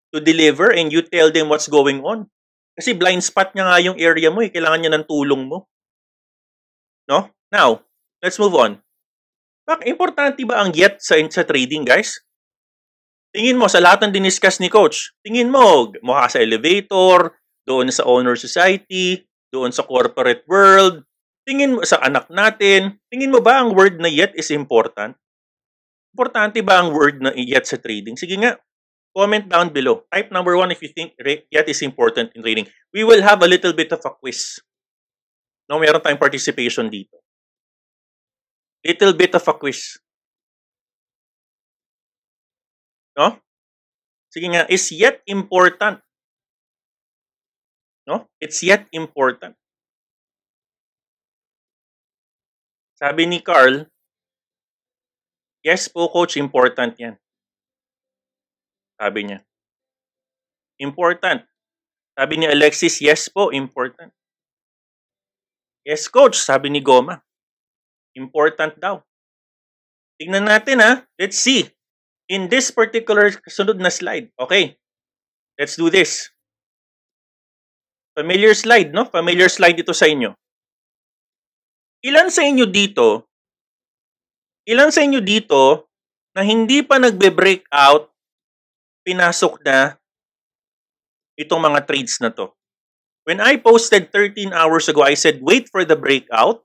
[0.09, 2.25] to deliver and you tell them what's going on.
[2.73, 4.49] Kasi blind spot niya nga yung area mo eh.
[4.49, 5.69] Kailangan niya ng tulong mo.
[7.05, 7.29] No?
[7.53, 7.85] Now,
[8.23, 8.79] let's move on.
[9.67, 12.19] Bak, importante ba ang yet sa, sa trading, guys?
[13.29, 17.37] Tingin mo, sa lahat ng diniscuss ni Coach, tingin mo, mukha sa elevator,
[17.69, 19.21] doon sa owner society,
[19.53, 21.05] doon sa corporate world,
[21.45, 25.13] tingin mo sa anak natin, tingin mo ba ang word na yet is important?
[26.17, 28.17] Importante ba ang word na yet sa trading?
[28.17, 28.57] Sige nga,
[29.13, 30.09] comment down below.
[30.09, 31.13] Type number one if you think
[31.53, 32.65] yet is important in trading.
[32.89, 34.57] We will have a little bit of a quiz.
[35.69, 37.18] No, meron tayong participation dito.
[38.85, 39.99] Little bit of a quiz.
[43.17, 43.35] No?
[44.31, 45.99] Sige nga, is yet important.
[48.07, 48.29] No?
[48.39, 49.59] It's yet important.
[52.95, 53.87] Sabi ni Carl,
[55.63, 57.15] yes po coach, important yan.
[58.99, 59.39] Sabi niya.
[60.79, 61.43] Important.
[62.15, 64.11] Sabi ni Alexis, yes po, important.
[65.87, 67.23] Yes coach, sabi ni Goma.
[68.17, 69.01] Important daw.
[70.17, 71.05] Tingnan natin ha.
[71.15, 71.69] Let's see.
[72.29, 74.29] In this particular sunod na slide.
[74.37, 74.77] Okay.
[75.59, 76.31] Let's do this.
[78.15, 79.07] Familiar slide, no?
[79.07, 80.35] Familiar slide ito sa inyo.
[81.99, 83.27] Ilan sa inyo dito,
[84.63, 85.91] ilan sa inyo dito
[86.31, 88.07] na hindi pa nagbe-break out,
[89.03, 89.99] pinasok na
[91.35, 92.55] itong mga trades na to?
[93.27, 96.63] When I posted 13 hours ago, I said, wait for the breakout.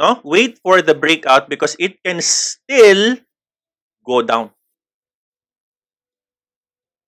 [0.00, 0.18] No?
[0.24, 3.18] Wait for the breakout because it can still
[4.06, 4.50] go down.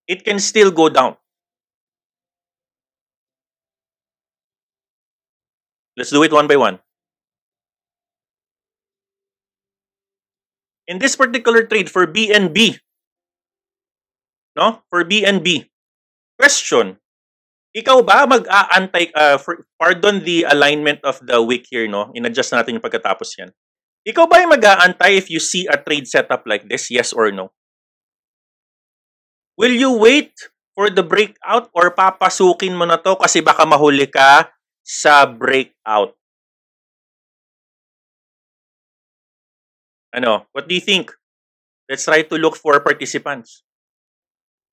[0.07, 1.16] It can still go down.
[5.96, 6.81] Let's do it one by one.
[10.87, 12.81] In this particular trade for BNB,
[14.57, 14.83] no?
[14.90, 15.70] For BNB,
[16.38, 16.98] question,
[17.72, 19.40] ikaw ba mag-aantay, uh,
[19.80, 22.12] pardon the alignment of the week here, no?
[22.12, 23.50] In-adjust natin yung pagkatapos yan.
[24.04, 26.92] Ikaw ba yung mag-aantay if you see a trade setup like this?
[26.92, 27.54] Yes or no?
[29.56, 30.37] Will you wait
[30.76, 34.52] for the breakout or papasukin mo na to kasi baka mahuli ka
[34.85, 36.12] sa breakout?
[40.12, 40.44] Ano?
[40.52, 41.08] What do you think?
[41.88, 43.64] Let's try to look for participants.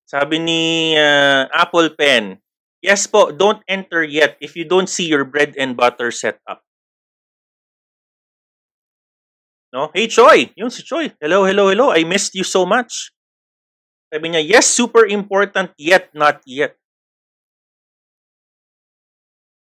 [0.04, 2.36] Sabi ni uh, Apple Pen,
[2.80, 6.64] Yes po, don't enter yet if you don't see your bread and butter set up.
[9.72, 9.92] No?
[9.94, 10.50] Hey, Choi!
[10.56, 11.12] Yun si Choi.
[11.20, 11.92] Hello, hello, hello.
[11.92, 13.12] I missed you so much.
[14.10, 16.74] Sabi niya, yes, super important, yet not yet.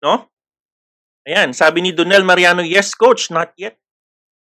[0.02, 0.26] No?
[1.28, 3.78] Ayan, sabi ni Donel Mariano, yes, coach, not yet.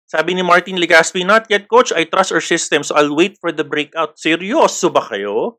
[0.04, 1.90] Sabi ni Martin Legaspi, not yet, coach.
[1.90, 4.20] I trust our system, so I'll wait for the breakout.
[4.20, 5.56] Seryoso ba kayo?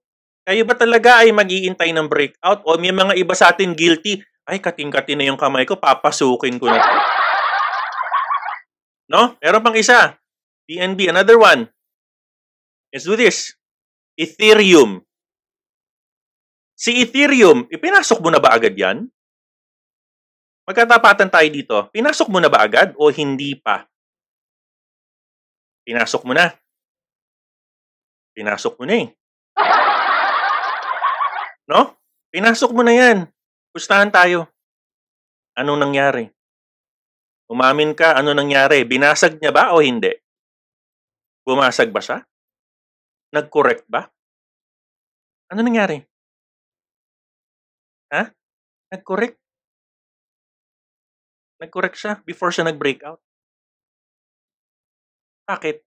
[0.47, 2.63] Kayo ba talaga ay mag-iintay ng breakout?
[2.63, 6.71] O may mga iba sa atin guilty, ay kating-kati na yung kamay ko, papasukin ko
[6.71, 6.79] na.
[9.11, 9.35] No?
[9.43, 10.15] Meron pang isa.
[10.63, 11.67] BNB, another one.
[12.95, 13.59] Let's do this.
[14.15, 15.03] Ethereum.
[16.79, 19.03] Si Ethereum, ipinasok mo na ba agad yan?
[20.63, 21.75] Magkatapatan tayo dito.
[21.91, 23.83] Pinasok mo na ba agad o hindi pa?
[25.83, 26.55] Pinasok mo na.
[28.31, 29.07] Pinasok mo na eh.
[31.67, 31.99] No?
[32.31, 33.17] Pinasok mo na yan.
[33.75, 34.47] Pustahan tayo.
[35.59, 36.31] Anong nangyari?
[37.51, 38.87] Umamin ka, ano nangyari?
[38.87, 40.11] Binasag niya ba o hindi?
[41.43, 42.23] Bumasag ba siya?
[43.35, 44.07] Nag-correct ba?
[45.51, 45.99] Ano nangyari?
[48.11, 48.31] Ha?
[48.91, 49.39] Nag-correct?
[51.59, 53.19] Nag-correct siya before siya nag-breakout.
[55.47, 55.83] Bakit?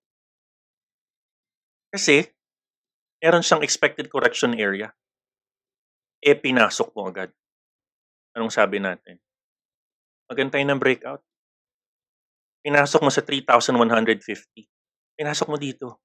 [1.92, 2.24] Kasi,
[3.20, 4.92] meron siyang expected correction area
[6.20, 7.32] eh pinasok mo agad.
[8.36, 9.18] Anong sabi natin?
[10.30, 11.20] Magantay ng breakout.
[12.60, 13.74] Pinasok mo sa 3,150.
[15.16, 15.98] Pinasok mo dito.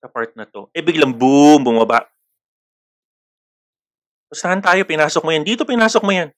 [0.00, 0.72] Sa part na to.
[0.74, 2.08] Eh biglang boom, bumaba.
[4.32, 4.82] So, saan tayo?
[4.88, 5.44] Pinasok mo yan.
[5.46, 6.32] Dito pinasok mo yan.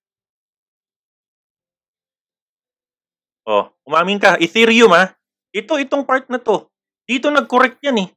[3.47, 4.35] Oh, umamin ka.
[4.43, 5.15] Ethereum ha.
[5.55, 6.67] Ito, itong part na to.
[7.07, 8.09] Dito nag-correct yan eh.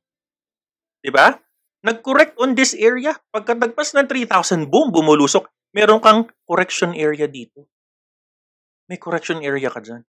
[1.00, 1.38] 'Di ba?
[1.86, 3.16] Nag-correct on this area.
[3.32, 5.48] Pagka nagpas ng 3,000, boom, bumulusok.
[5.70, 7.70] meron kang correction area dito.
[8.90, 10.02] May correction area ka dyan.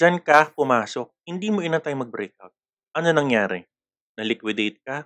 [0.00, 1.12] Dyan ka pumasok.
[1.28, 2.56] Hindi mo inantay mag-breakout.
[2.96, 3.60] Ano nangyari?
[4.16, 5.04] Na-liquidate ka?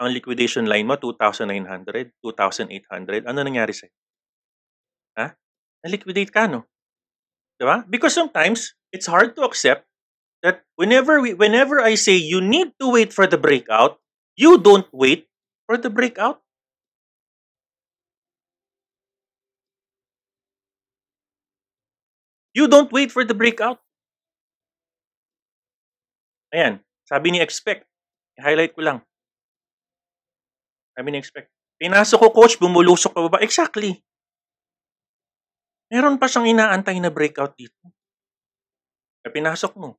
[0.00, 3.28] Ang liquidation line mo, 2,900, 2,800.
[3.28, 3.92] Ano nangyari sa'yo?
[5.20, 5.36] Ha?
[5.84, 6.64] Na-liquidate ka, no?
[7.60, 7.84] Diba?
[7.84, 9.84] Because sometimes, it's hard to accept
[10.40, 13.98] that whenever we, whenever I say you need to wait for the breakout,
[14.38, 15.26] you don't wait
[15.66, 16.38] for the breakout.
[22.54, 23.82] You don't wait for the breakout.
[26.54, 27.84] Ayan, sabi ni expect.
[28.38, 28.98] I-highlight ko lang.
[30.94, 31.50] Sabi ni expect.
[31.78, 33.38] Pinasok ko coach, bumulusok pa ba?
[33.42, 33.98] Exactly.
[35.90, 37.78] Meron pa siyang inaantay na breakout dito.
[39.22, 39.98] Kaya pinasok mo.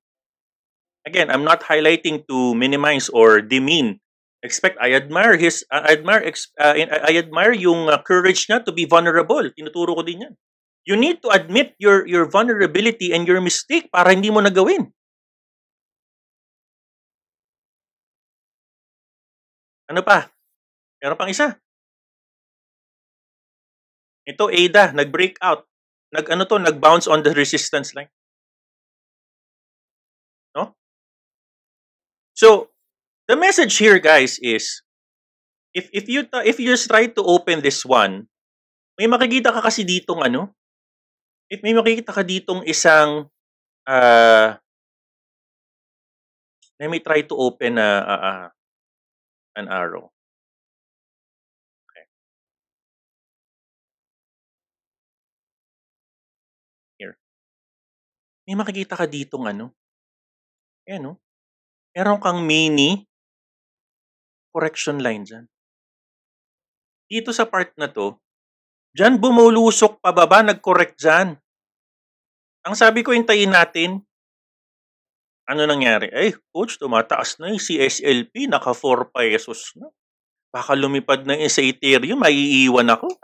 [1.08, 4.04] Again, I'm not highlighting to minimize or demean.
[4.40, 8.88] Expect, I admire his, I admire, uh, I admire yung uh, courage niya to be
[8.88, 9.44] vulnerable.
[9.52, 10.34] Tinuturo ko din yan.
[10.88, 14.88] You need to admit your your vulnerability and your mistake para hindi mo nagawin.
[19.92, 20.32] Ano pa?
[21.04, 21.60] Meron pang isa.
[24.24, 25.66] Ito, Ada, nag-break out.
[26.14, 28.14] Nag-ano to, nag-bounce on the resistance line.
[30.54, 30.78] No?
[32.38, 32.70] So,
[33.30, 34.82] the message here, guys, is
[35.78, 38.26] if if you if you just try to open this one,
[38.98, 40.50] may makikita ka kasi ditong ano,
[41.46, 43.30] if may makikita ka ditong isang
[43.86, 44.58] uh,
[46.82, 48.32] let me try to open a, a, a
[49.62, 50.10] an arrow.
[51.86, 52.06] Okay.
[56.98, 57.14] Here.
[58.50, 59.70] May makikita ka ditong ano.
[60.90, 61.14] Ayan, no?
[61.94, 63.09] Meron kang mini
[64.60, 65.48] correction line dyan.
[67.08, 68.20] Dito sa part na to,
[68.90, 71.38] Diyan bumulusok pababa, nag-correct dyan.
[72.66, 74.02] Ang sabi ko, hintayin natin.
[75.46, 76.10] Ano nangyari?
[76.14, 79.90] Eh, coach, tumataas na yung CSLP, naka 4 pesos na.
[80.50, 83.14] Baka lumipad na yung sa Ethereum, maiiwan ako.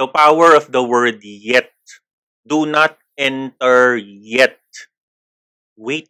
[0.00, 1.72] The power of the word yet.
[2.44, 4.60] Do not enter yet.
[5.76, 6.08] Wait.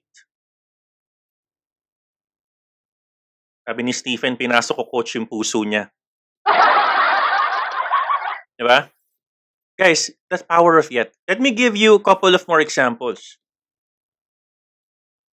[3.70, 5.86] Sabi ni Stephen, pinasok ko coach yung puso niya.
[8.58, 8.90] Diba?
[9.78, 11.14] Guys, that's power of yet.
[11.30, 13.38] Let me give you a couple of more examples.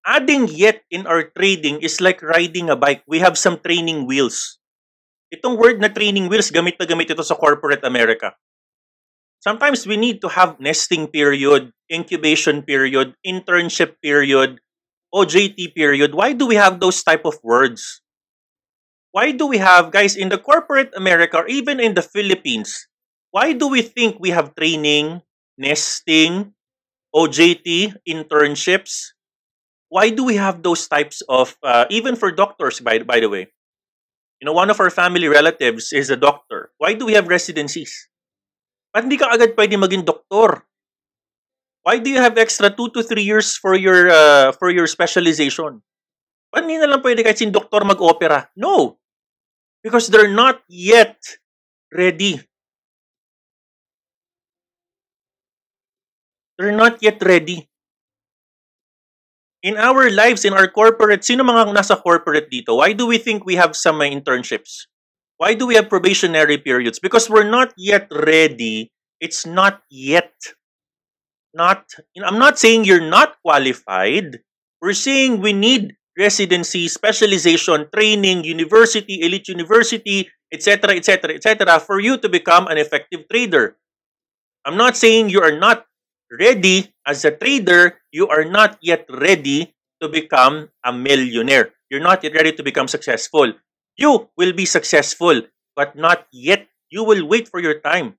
[0.05, 3.01] Adding yet in our trading is like riding a bike.
[3.09, 4.61] We have some training wheels.
[5.33, 8.37] Itong word na training wheels, gamit na gamit ito sa corporate America.
[9.41, 14.61] Sometimes we need to have nesting period, incubation period, internship period,
[15.09, 16.13] OJT period.
[16.13, 18.05] Why do we have those type of words?
[19.17, 22.85] Why do we have, guys, in the corporate America or even in the Philippines,
[23.33, 25.25] why do we think we have training,
[25.57, 26.53] nesting,
[27.09, 29.17] OJT, internships?
[29.89, 33.49] Why do we have those types of, uh, even for doctors, by, by the way?
[34.37, 36.69] You know, one of our family relatives is a doctor.
[36.77, 37.89] Why do we have residencies?
[38.93, 40.61] Ba't hindi ka agad pwede maging doktor?
[41.81, 45.81] Why do you have extra two to three years for your uh, for your specialization?
[46.53, 48.53] Ba't hindi na lang pwede kahit sin doktor mag-opera?
[48.53, 49.01] No.
[49.87, 51.15] Because they're not yet
[51.95, 52.43] ready.
[56.59, 57.71] They're not yet ready.
[59.63, 62.83] In our lives, in our corporate, sino mga nasa corporate dito?
[62.83, 64.91] Why do we think we have some internships?
[65.39, 66.99] Why do we have probationary periods?
[66.99, 68.91] Because we're not yet ready.
[69.23, 70.35] It's not yet.
[71.55, 71.87] Not,
[72.19, 74.43] I'm not saying you're not qualified.
[74.83, 82.17] We're saying we need residency, specialization, training, university, elite university, etc., etc., etc., for you
[82.17, 83.77] to become an effective trader.
[84.65, 85.85] I'm not saying you are not
[86.31, 91.71] ready as a trader, you are not yet ready to become a millionaire.
[91.89, 93.53] You're not yet ready to become successful.
[93.95, 95.41] You will be successful,
[95.75, 96.67] but not yet.
[96.89, 98.15] You will wait for your time.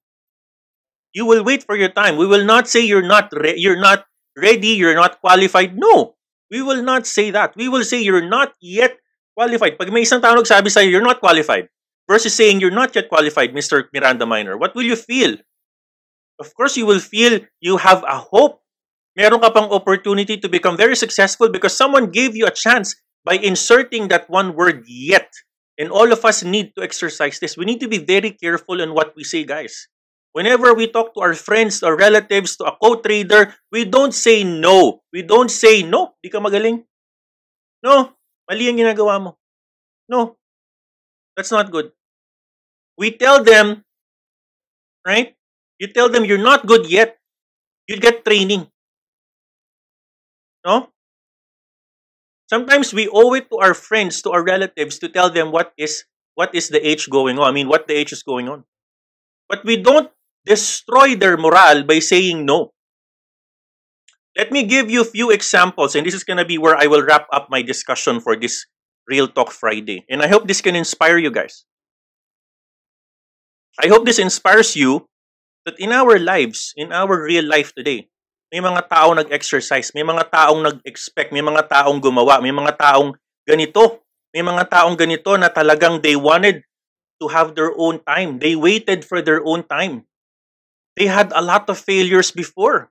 [1.13, 2.17] You will wait for your time.
[2.17, 4.05] We will not say you're not you're not
[4.37, 5.77] ready, you're not qualified.
[5.77, 6.18] No.
[6.51, 7.57] We will not say that.
[7.57, 8.97] We will say you're not yet
[9.37, 9.79] qualified.
[9.79, 11.69] Pag may isang tao nagsabi sa'yo, you're not qualified,
[12.09, 13.87] versus saying you're not yet qualified, Mr.
[13.93, 15.37] Miranda Minor, what will you feel?
[16.39, 18.63] of course, you will feel you have a hope.
[19.19, 22.95] Meron ka pang opportunity to become very successful because someone gave you a chance
[23.27, 25.29] by inserting that one word yet.
[25.79, 27.57] And all of us need to exercise this.
[27.57, 29.87] We need to be very careful in what we say, guys.
[30.33, 35.03] Whenever we talk to our friends or relatives, to a co-trader, we don't say no.
[35.13, 36.15] We don't say no.
[36.23, 36.85] Di ka magaling.
[37.83, 38.13] No.
[38.49, 39.31] Mali ang ginagawa mo.
[40.09, 40.37] No.
[41.37, 41.93] That's not good.
[42.99, 43.85] We tell them,
[45.07, 45.35] right?
[45.79, 47.19] You tell them you're not good yet.
[47.87, 48.67] You get training.
[50.67, 50.91] No?
[52.51, 56.05] Sometimes we owe it to our friends, to our relatives, to tell them what is
[56.35, 57.47] what is the age going on.
[57.49, 58.65] I mean, what the age is going on.
[59.49, 60.11] But we don't
[60.49, 62.73] destroy their morale by saying no.
[64.33, 66.89] Let me give you a few examples, and this is going to be where I
[66.89, 68.65] will wrap up my discussion for this
[69.05, 70.09] Real Talk Friday.
[70.09, 71.69] And I hope this can inspire you guys.
[73.77, 75.07] I hope this inspires you
[75.67, 78.09] that in our lives, in our real life today,
[78.49, 83.13] may mga taong nag-exercise, may mga taong nag-expect, may mga taong gumawa, may mga taong
[83.45, 84.01] ganito,
[84.33, 86.65] may mga taong ganito na talagang they wanted
[87.21, 88.39] to have their own time.
[88.39, 90.09] They waited for their own time.
[90.99, 92.91] They had a lot of failures before.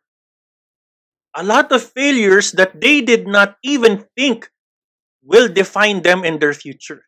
[1.36, 4.52] a lot of failures that they did not even think
[5.24, 7.06] will define them in their future.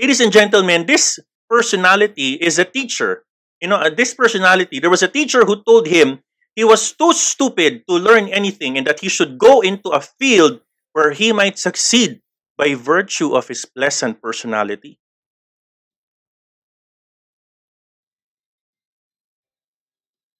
[0.00, 1.18] Ladies and gentlemen, this
[1.50, 3.24] personality is a teacher.
[3.60, 6.20] You know, uh, this personality, there was a teacher who told him
[6.54, 10.60] he was too stupid to learn anything and that he should go into a field
[10.92, 12.20] where he might succeed
[12.56, 14.98] by virtue of his pleasant personality.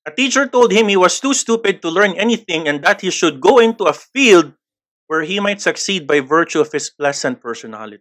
[0.09, 3.45] A teacher told him he was too stupid to learn anything and that he should
[3.45, 4.57] go into a field
[5.05, 8.01] where he might succeed by virtue of his pleasant personality.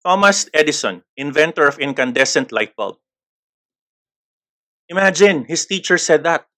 [0.00, 2.96] Thomas Edison, inventor of incandescent light bulb.
[4.88, 6.48] Imagine his teacher said that.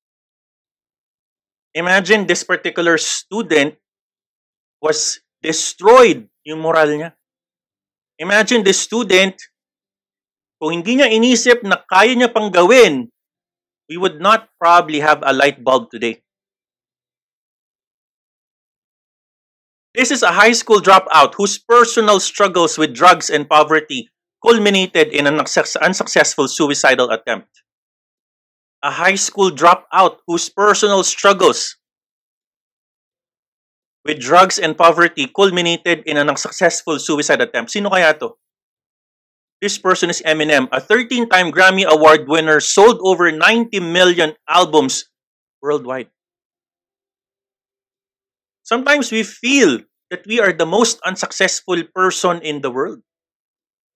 [1.75, 3.75] Imagine this particular student
[4.79, 7.19] was destroyed yung moral niya.
[8.15, 9.35] Imagine this student,
[10.63, 13.11] kung hindi niya inisip na kaya niya pang gawin
[13.89, 16.23] we would not probably have a light bulb today.
[19.95, 24.11] This is a high school dropout whose personal struggles with drugs and poverty
[24.45, 27.63] culminated in an unsuccessful suicidal attempt.
[28.83, 31.77] A high school dropout whose personal struggles
[34.05, 37.71] with drugs and poverty culminated in an unsuccessful suicide attempt.
[37.71, 38.37] Sino kaya to?
[39.65, 45.09] This person is Eminem, a 13 time Grammy Award winner, sold over 90 million albums
[45.65, 46.13] worldwide.
[48.61, 49.81] Sometimes we feel
[50.13, 53.01] that we are the most unsuccessful person in the world.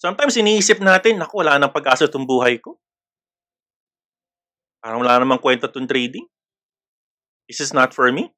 [0.01, 2.81] Sometimes iniisip natin, naku, wala nang pag-asa itong buhay ko.
[4.81, 6.25] Parang wala namang kwenta itong trading.
[7.45, 8.33] This is not for me.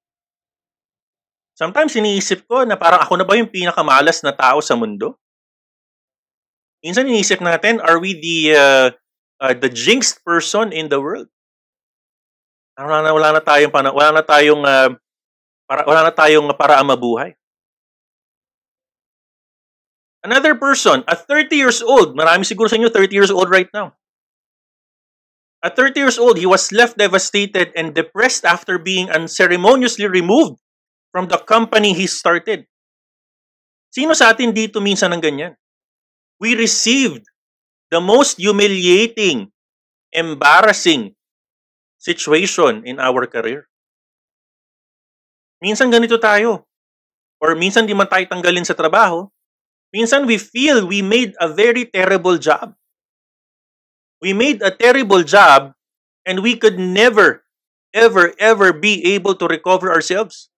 [1.54, 5.14] Sometimes iniisip ko na parang ako na ba yung pinakamalas na tao sa mundo?
[6.84, 8.88] Minsan iniisip natin, are we the uh,
[9.40, 11.28] uh, the jinxed person in the world?
[12.80, 14.90] Wala na, wala na tayong wala na tayong uh,
[15.68, 17.36] para wala na tayong para mabuhay.
[20.20, 23.96] Another person, a 30 years old, marami siguro sa inyo 30 years old right now.
[25.64, 30.60] At 30 years old, he was left devastated and depressed after being unceremoniously removed
[31.12, 32.68] from the company he started.
[33.92, 35.52] Sino sa atin dito minsan ng ganyan?
[36.40, 37.28] We received
[37.92, 39.52] the most humiliating,
[40.10, 41.14] embarrassing
[42.00, 43.68] situation in our career.
[45.60, 46.64] Minsan ganito tayo.
[47.40, 49.28] Or minsan di man tayo tanggalin sa trabaho.
[49.92, 52.72] Minsan we feel we made a very terrible job.
[54.20, 55.72] We made a terrible job
[56.28, 57.44] and we could never,
[57.96, 60.49] ever, ever be able to recover ourselves.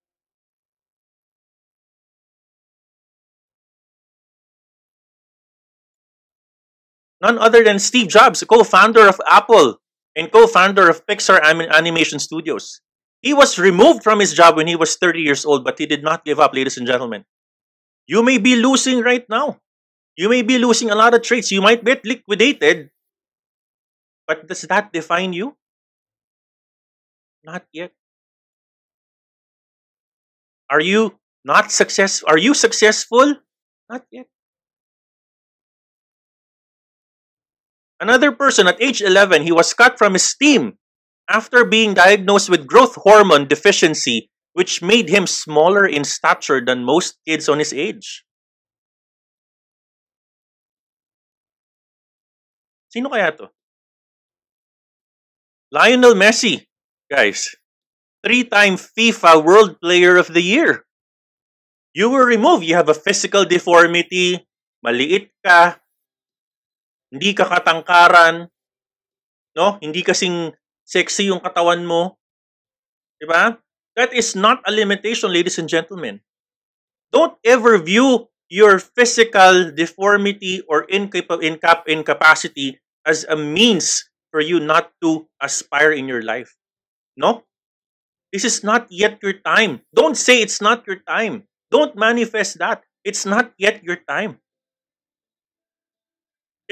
[7.23, 9.79] None other than Steve Jobs, co-founder of Apple
[10.15, 12.81] and co-founder of Pixar Animation Studios.
[13.23, 16.03] He was removed from his job when he was 30 years old, but he did
[16.03, 17.23] not give up, ladies and gentlemen.
[18.05, 19.63] You may be losing right now.
[20.17, 21.49] You may be losing a lot of trades.
[21.49, 22.91] You might get liquidated.
[24.27, 25.55] But does that define you?
[27.43, 27.91] Not yet.
[30.69, 32.23] Are you not success?
[32.23, 33.39] Are you successful?
[33.89, 34.27] Not yet.
[38.03, 40.75] Another person at age 11, he was cut from his team
[41.31, 47.15] after being diagnosed with growth hormone deficiency, which made him smaller in stature than most
[47.23, 48.27] kids on his age.
[52.91, 53.47] Sino kaya to?
[55.71, 56.67] Lionel Messi,
[57.07, 57.55] guys.
[58.19, 60.83] Three-time FIFA World Player of the Year.
[61.95, 62.67] You were removed.
[62.67, 64.43] You have a physical deformity,
[64.83, 65.79] maliit ka,
[67.13, 68.49] hindi ka katangkaran,
[69.53, 69.77] no?
[69.77, 70.49] Hindi kasing
[70.81, 72.17] sexy yung katawan mo.
[73.21, 73.55] 'Di ba?
[73.93, 76.25] That is not a limitation, ladies and gentlemen.
[77.13, 84.59] Don't ever view your physical deformity or incap- incap- incapacity as a means for you
[84.59, 86.57] not to aspire in your life.
[87.15, 87.45] No?
[88.33, 89.81] This is not yet your time.
[89.95, 91.47] Don't say it's not your time.
[91.71, 92.83] Don't manifest that.
[93.05, 94.42] It's not yet your time.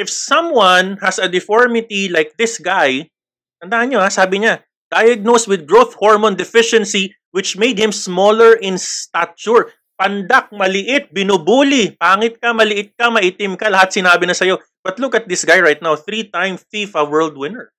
[0.02, 3.06] If someone has a deformity like this guy,
[3.62, 8.82] tandaan nyo ha, sabi niya, diagnosed with growth hormone deficiency which made him smaller in
[8.82, 9.72] stature.
[10.02, 14.58] Pandak, maliit, binubuli, pangit ka, maliit ka, maitim ka, lahat sinabi na sa'yo.
[14.82, 17.70] But look at this guy right now, three-time FIFA world winner.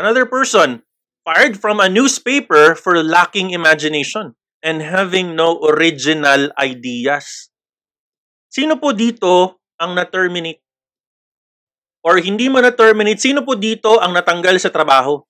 [0.00, 0.80] Another person,
[1.28, 4.32] fired from a newspaper for lacking imagination
[4.64, 7.52] and having no original ideas.
[8.48, 10.64] Sino po dito ang na-terminate?
[12.02, 15.20] Or hindi mo na-terminate, sino po dito ang natanggal sa trabaho?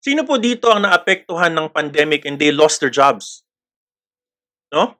[0.00, 3.44] Sino po dito ang naapektuhan ng pandemic and they lost their jobs?
[4.72, 4.96] No?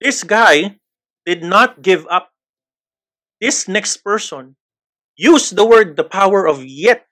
[0.00, 0.78] This guy
[1.26, 2.32] did not give up.
[3.42, 4.56] This next person
[5.18, 7.10] used the word the power of yet.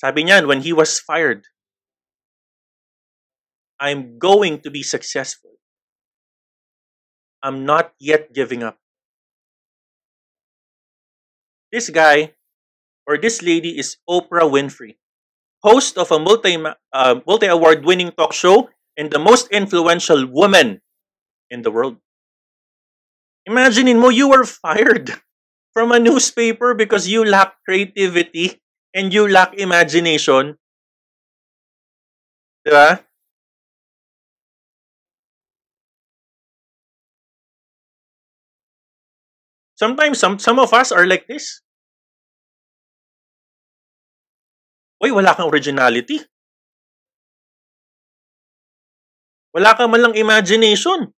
[0.00, 1.46] Sabi niyan, when he was fired,
[3.78, 5.51] I'm going to be successful.
[7.42, 8.78] I'm not yet giving up.
[11.72, 12.34] This guy
[13.06, 14.96] or this lady is Oprah Winfrey
[15.62, 16.56] host of a multi
[16.92, 20.80] uh, award winning talk show and the most influential woman
[21.50, 21.98] in the world.
[23.46, 25.14] Imagine mo you were fired
[25.74, 28.60] from a newspaper because you lack creativity
[28.94, 30.58] and you lack imagination.
[32.66, 33.04] Diba?
[39.82, 41.58] Sometimes some some of us are like this.
[45.02, 46.22] Uy, wala kang originality.
[49.50, 51.10] Wala ka man lang imagination.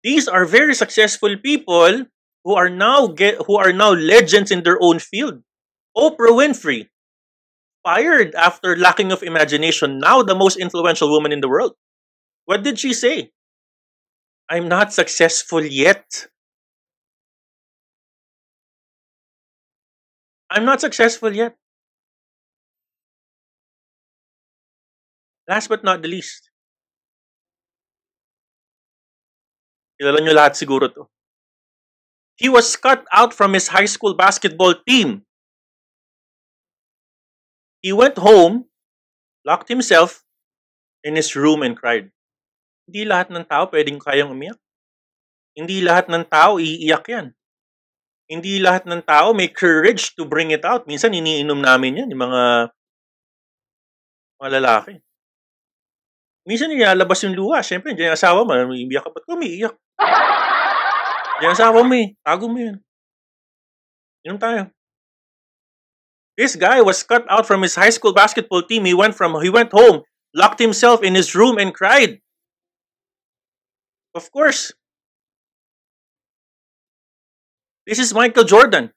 [0.00, 2.08] These are very successful people
[2.48, 5.44] who are now get, who are now legends in their own field.
[5.92, 6.88] Oprah Winfrey,
[7.84, 11.76] fired after lacking of imagination, now the most influential woman in the world.
[12.48, 13.32] What did she say?
[14.48, 16.32] I'm not successful yet.
[20.50, 21.56] I'm not successful yet.
[25.48, 26.50] Last but not the least.
[30.00, 31.06] Kilala nyo lahat siguro to.
[32.34, 35.22] He was cut out from his high school basketball team.
[37.84, 38.66] He went home,
[39.44, 40.24] locked himself
[41.04, 42.10] in his room and cried.
[42.88, 44.58] Hindi lahat ng tao pwedeng kayang umiyak.
[45.54, 47.36] Hindi lahat ng tao iiyak yan.
[48.34, 50.90] Hindi lahat ng tao may courage to bring it out.
[50.90, 52.42] Minsan iniinom namin yan, yung mga,
[54.42, 54.94] mga lalaki.
[56.42, 57.62] Minsan nilalabas yung luha.
[57.62, 58.52] Siyempre, diyan yung asawa mo.
[58.52, 59.10] Umiiyak ka.
[59.14, 59.74] Ba't umiiyak?
[61.40, 62.12] Diyan yung asawa mo eh.
[62.20, 62.76] Tago mo yun.
[64.28, 64.68] Inom tayo.
[66.34, 68.84] This guy was cut out from his high school basketball team.
[68.84, 70.02] He went from he went home,
[70.34, 72.18] locked himself in his room and cried.
[74.18, 74.74] Of course.
[77.86, 78.90] This is Michael Jordan.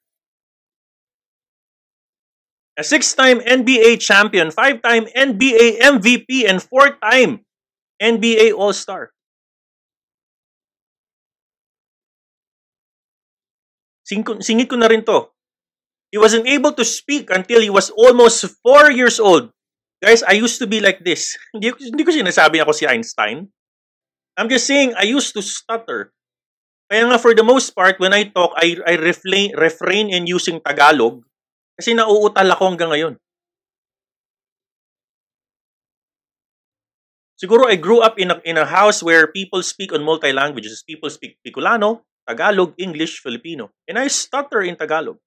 [2.77, 7.41] a six-time NBA champion, five-time NBA MVP, and four-time
[7.97, 9.09] NBA All-Star.
[14.07, 15.33] Singit ko na rin to.
[16.13, 19.51] He wasn't able to speak until he was almost four years old.
[19.99, 21.35] Guys, I used to be like this.
[21.51, 21.73] Hindi,
[22.05, 23.49] ko sinasabi ako si Einstein.
[24.37, 26.13] I'm just saying, I used to stutter.
[26.87, 30.63] Kaya nga for the most part, when I talk, I, I refrain, refrain in using
[30.63, 31.19] Tagalog
[31.75, 33.13] kasi nauutal ako hanggang ngayon.
[37.37, 40.81] Siguro I grew up in a, in a house where people speak on multi-languages.
[40.81, 43.69] People speak Bicolano, Tagalog, English, Filipino.
[43.85, 45.21] And I stutter in Tagalog.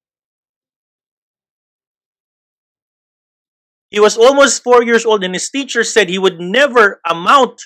[3.94, 7.62] He was almost four years old and his teacher said he would never amount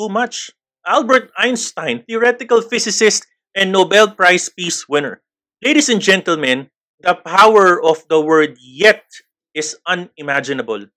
[0.00, 0.50] to much.
[0.86, 5.22] Albert Einstein, theoretical physicist and Nobel Prize Peace winner.
[5.62, 6.68] Ladies and gentlemen,
[7.00, 9.06] the power of the word yet
[9.54, 10.90] is unimaginable.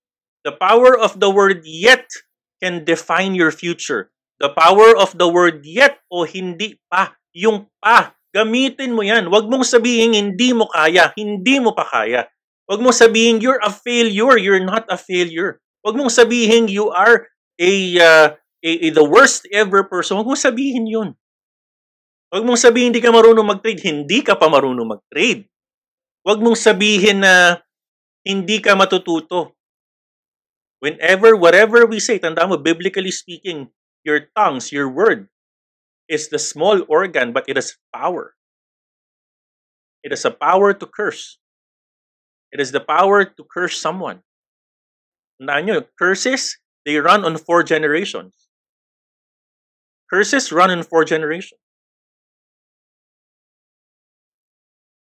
[0.44, 2.10] The power of the word yet
[2.62, 4.10] can define your future.
[4.42, 9.30] The power of the word yet o hindi pa, yung pa, gamitin mo yan.
[9.30, 12.26] Huwag mong sabihin hindi mo kaya, hindi mo pa kaya.
[12.68, 15.58] Huwag mong sabihin you're a failure, you're not a failure.
[15.82, 17.26] Huwag mong sabihin you are
[17.58, 18.26] a, uh,
[18.62, 20.18] a, a the worst ever person.
[20.18, 21.18] Huwag mong sabihin yun.
[22.28, 25.48] Huwag mong sabihin hindi ka marunong mag-trade, hindi ka pa marunong mag-trade.
[26.28, 27.56] Huwag mong sabihin na
[28.20, 29.56] hindi ka matututo.
[30.84, 33.72] Whenever, whatever we say, tanda mo, biblically speaking,
[34.04, 35.32] your tongues, your word,
[36.04, 38.36] is the small organ, but it has power.
[40.04, 41.40] It has a power to curse.
[42.52, 44.20] It is the power to curse someone.
[45.40, 48.48] Tandaan nyo, curses, they run on four generations.
[50.12, 51.60] Curses run in four generations.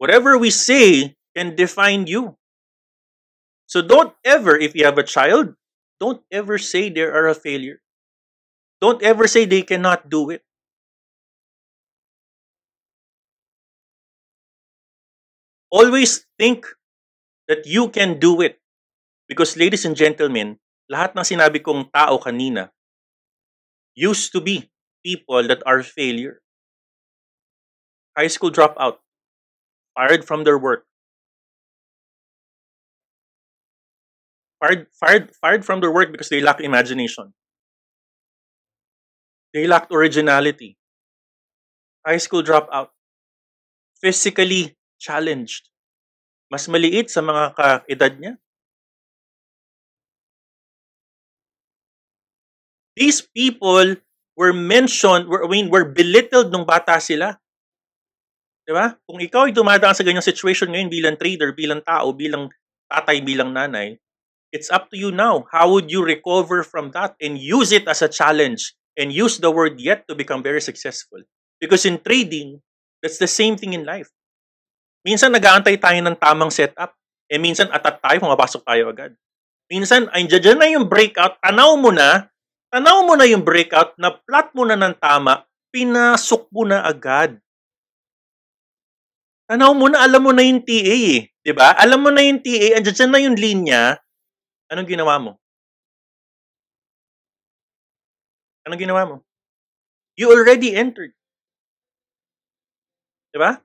[0.02, 2.34] Whatever we say can define you.
[3.70, 5.54] So don't ever, if you have a child,
[6.02, 7.86] don't ever say they are a failure.
[8.82, 10.42] Don't ever say they cannot do it.
[15.70, 16.66] Always think
[17.48, 18.58] that you can do it.
[19.30, 20.58] Because ladies and gentlemen,
[20.90, 22.74] lahat ng sinabi kong tao kanina
[23.94, 24.66] used to be
[25.06, 26.42] people that are failure.
[28.18, 28.98] High school dropout,
[29.96, 30.86] fired from their work,
[34.60, 37.34] fired, fired, fired from their work because they lack imagination.
[39.54, 40.78] They lacked originality.
[42.06, 42.90] High school dropout,
[44.02, 45.70] physically challenged.
[46.52, 48.34] Mas maliit sa mga kaedad niya.
[52.96, 53.96] These people
[54.36, 57.40] were mentioned, were, I mean, were belittled nung bata sila.
[58.66, 58.94] Di ba?
[59.04, 62.48] Kung ikaw ay dumadaan sa ganyang situation ngayon bilang trader, bilang tao, bilang
[62.88, 63.98] tatay, bilang nanay,
[64.54, 65.48] it's up to you now.
[65.50, 69.50] How would you recover from that and use it as a challenge and use the
[69.50, 71.24] word yet to become very successful?
[71.58, 72.62] Because in trading,
[73.02, 74.10] that's the same thing in life.
[75.02, 76.94] Minsan nag-aantay tayo ng tamang setup.
[77.32, 79.18] Eh minsan atat tayo, pumapasok tayo agad.
[79.72, 82.28] Minsan, ay dyan na yung breakout, tanaw mo na,
[82.68, 87.40] tanaw mo na yung breakout, na plot mo na ng tama, pinasok mo na agad.
[89.52, 91.28] Tanaw mo na, alam mo na yung TA eh.
[91.28, 91.76] 'Di ba?
[91.76, 94.00] Alam mo na yung TA, andyan dyan na yung linya,
[94.72, 95.32] anong ginawa mo?
[98.64, 99.16] Anong ginawa mo?
[100.16, 101.12] You already entered.
[103.36, 103.60] 'Di ba?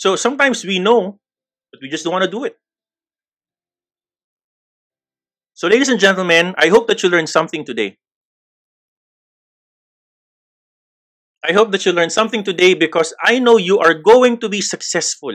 [0.00, 1.20] So sometimes we know,
[1.68, 2.56] but we just don't want to do it.
[5.56, 7.96] So, ladies and gentlemen, I hope that you learned something today.
[11.44, 14.60] I hope that you learned something today because I know you are going to be
[14.60, 15.34] successful.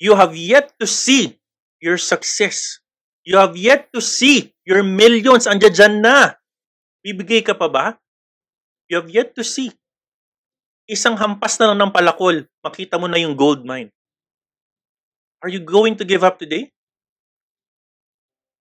[0.00, 1.38] You have yet to see
[1.82, 2.80] your success.
[3.24, 5.44] You have yet to see your millions.
[5.44, 6.40] Andiyan dyan na.
[7.04, 7.86] Bibigay ka pa ba?
[8.88, 9.72] You have yet to see.
[10.88, 13.92] Isang hampas na lang ng palakol, makita mo na yung gold mine.
[15.40, 16.72] Are you going to give up today?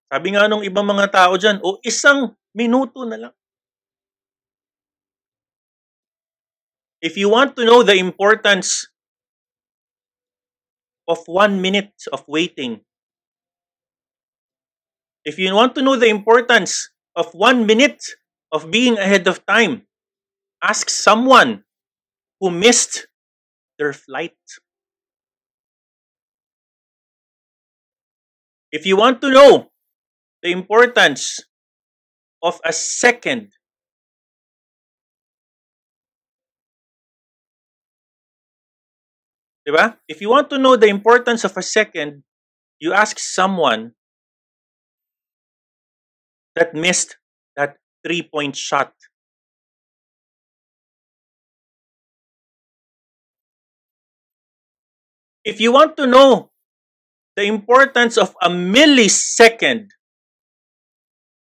[0.09, 3.33] Sabi nga nung ibang mga tao dyan, o isang minuto na lang.
[7.01, 8.87] If you want to know the importance
[11.07, 12.81] of one minute of waiting,
[15.23, 18.03] if you want to know the importance of one minute
[18.51, 19.87] of being ahead of time,
[20.61, 21.63] ask someone
[22.39, 23.07] who missed
[23.77, 24.37] their flight.
[28.71, 29.71] If you want to know
[30.43, 31.39] the importance
[32.43, 33.51] of a second,
[40.07, 42.23] If you want to know the importance of a second,
[42.79, 43.93] you ask someone
[46.55, 47.17] that missed
[47.55, 48.93] that three-point shot.
[55.43, 56.51] If you want to know
[57.35, 59.89] the importance of a millisecond,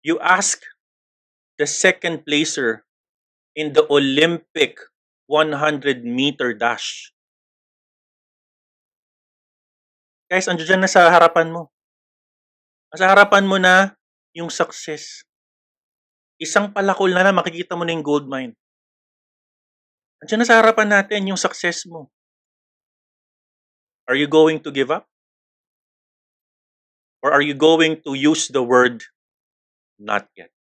[0.03, 0.61] you ask
[1.59, 2.85] the second placer
[3.57, 4.79] in the Olympic
[5.27, 7.13] 100 meter dash.
[10.31, 11.75] Guys, andiyan na sa harapan mo.
[12.95, 13.99] Sa harapan mo na
[14.31, 15.27] yung success.
[16.39, 18.55] Isang palakol na lang, makikita mo na yung gold mine.
[20.23, 22.15] Andiyan na sa harapan natin yung success mo.
[24.07, 25.11] Are you going to give up?
[27.27, 29.03] Or are you going to use the word
[29.99, 30.55] not yet?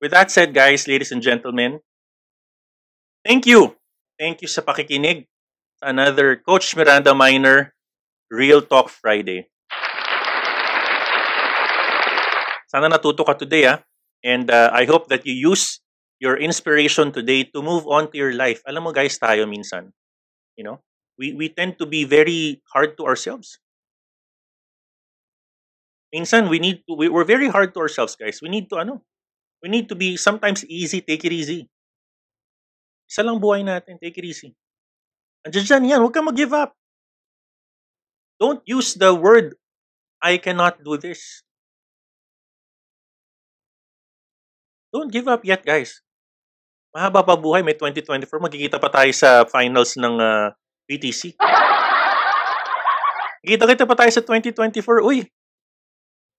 [0.00, 1.84] With that said, guys, ladies and gentlemen,
[3.20, 3.76] thank you.
[4.16, 5.28] Thank you sa pakikinig
[5.84, 7.76] another Coach Miranda Minor
[8.32, 9.52] Real Talk Friday.
[12.72, 13.78] Sana natuto ka today, ah.
[14.24, 15.84] And uh, I hope that you use
[16.18, 18.64] your inspiration today to move on to your life.
[18.64, 19.92] Alam mo guys, tayo minsan,
[20.56, 20.80] you know,
[21.20, 23.60] we, we tend to be very hard to ourselves.
[26.14, 28.40] Minsan, we need to, we, we're very hard to ourselves, guys.
[28.40, 29.02] We need to, ano,
[29.62, 31.68] we need to be sometimes easy, take it easy.
[33.10, 34.56] Isa lang buhay natin, take it easy.
[35.44, 36.72] Andiyan dyan yan, huwag kang mag-give up.
[38.40, 39.60] Don't use the word,
[40.24, 41.44] I cannot do this.
[44.88, 46.00] Don't give up yet, guys.
[46.94, 48.40] Mahaba pa buhay, may 2024.
[48.40, 50.48] Magkikita pa tayo sa finals ng uh,
[50.86, 51.34] BTC.
[53.50, 55.04] Kita-kita pa tayo sa 2024.
[55.04, 55.28] Uy,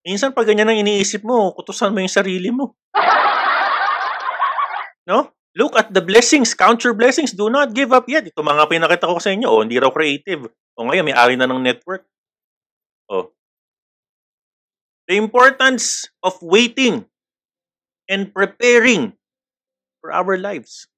[0.02, 2.74] minsan pag ganyan ang iniisip mo, kutusan mo yung sarili mo.
[5.06, 5.30] No?
[5.56, 7.32] Look at the blessings, count your blessings.
[7.32, 8.28] Do not give up yet.
[8.28, 9.48] Ito mga pinakita ko sa inyo.
[9.48, 10.52] Oh, hindi raw creative.
[10.76, 12.04] O ngayon, may ari na ng network.
[13.08, 13.32] Oh.
[15.08, 17.08] The importance of waiting
[18.04, 19.16] and preparing
[20.04, 20.92] for our lives.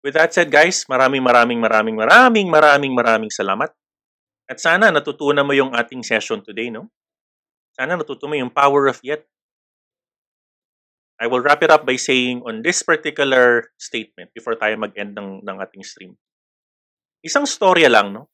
[0.00, 3.68] With that said, guys, maraming maraming maraming maraming maraming maraming salamat.
[4.48, 6.88] At sana natutunan mo yung ating session today, no?
[7.76, 9.28] Sana natutunan mo yung power of yet.
[11.20, 15.44] I will wrap it up by saying on this particular statement before tayo mag-end ng,
[15.44, 16.16] ng ating stream.
[17.20, 18.32] Isang storya lang, no?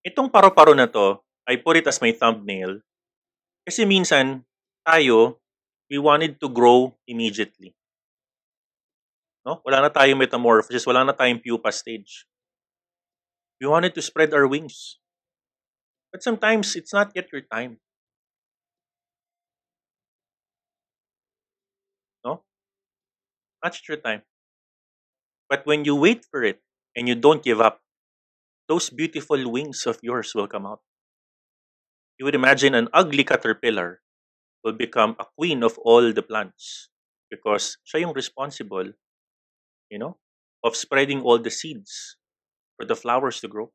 [0.00, 2.80] Itong paro-paro na to, I put it as my thumbnail
[3.62, 4.42] kasi minsan
[4.82, 5.38] tayo,
[5.86, 7.70] we wanted to grow immediately.
[9.42, 9.58] No?
[9.66, 12.26] Wala na tayong metamorphosis, wala na tayong pupa stage.
[13.58, 14.98] We wanted to spread our wings.
[16.10, 17.78] But sometimes it's not yet your time.
[22.24, 22.42] No?
[23.62, 24.22] Not your time.
[25.48, 26.62] But when you wait for it
[26.94, 27.80] and you don't give up,
[28.68, 30.80] those beautiful wings of yours will come out.
[32.18, 34.00] You would imagine an ugly caterpillar
[34.62, 36.88] will become a queen of all the plants
[37.30, 38.94] because siya yung responsible
[39.92, 40.16] you know,
[40.64, 42.16] of spreading all the seeds
[42.80, 43.68] for the flowers to grow.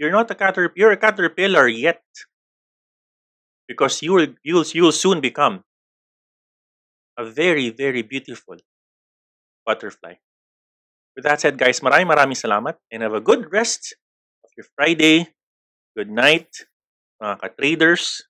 [0.00, 2.00] You're not a caterpillar, you're a caterpillar yet.
[3.68, 5.62] Because you will you'll you'll soon become
[7.20, 8.56] a very, very beautiful
[9.64, 10.18] butterfly.
[11.14, 13.94] With that said, guys, maraming maraming salamat and have a good rest
[14.42, 15.30] of your Friday.
[15.94, 16.50] Good night,
[17.22, 18.26] mga ka-traders.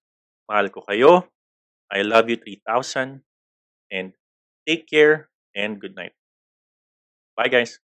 [0.50, 1.30] Mahal ko kayo.
[1.88, 3.22] I love you 3000
[3.94, 4.12] and
[4.66, 6.19] take care and good night.
[7.40, 7.78] Bye, guys.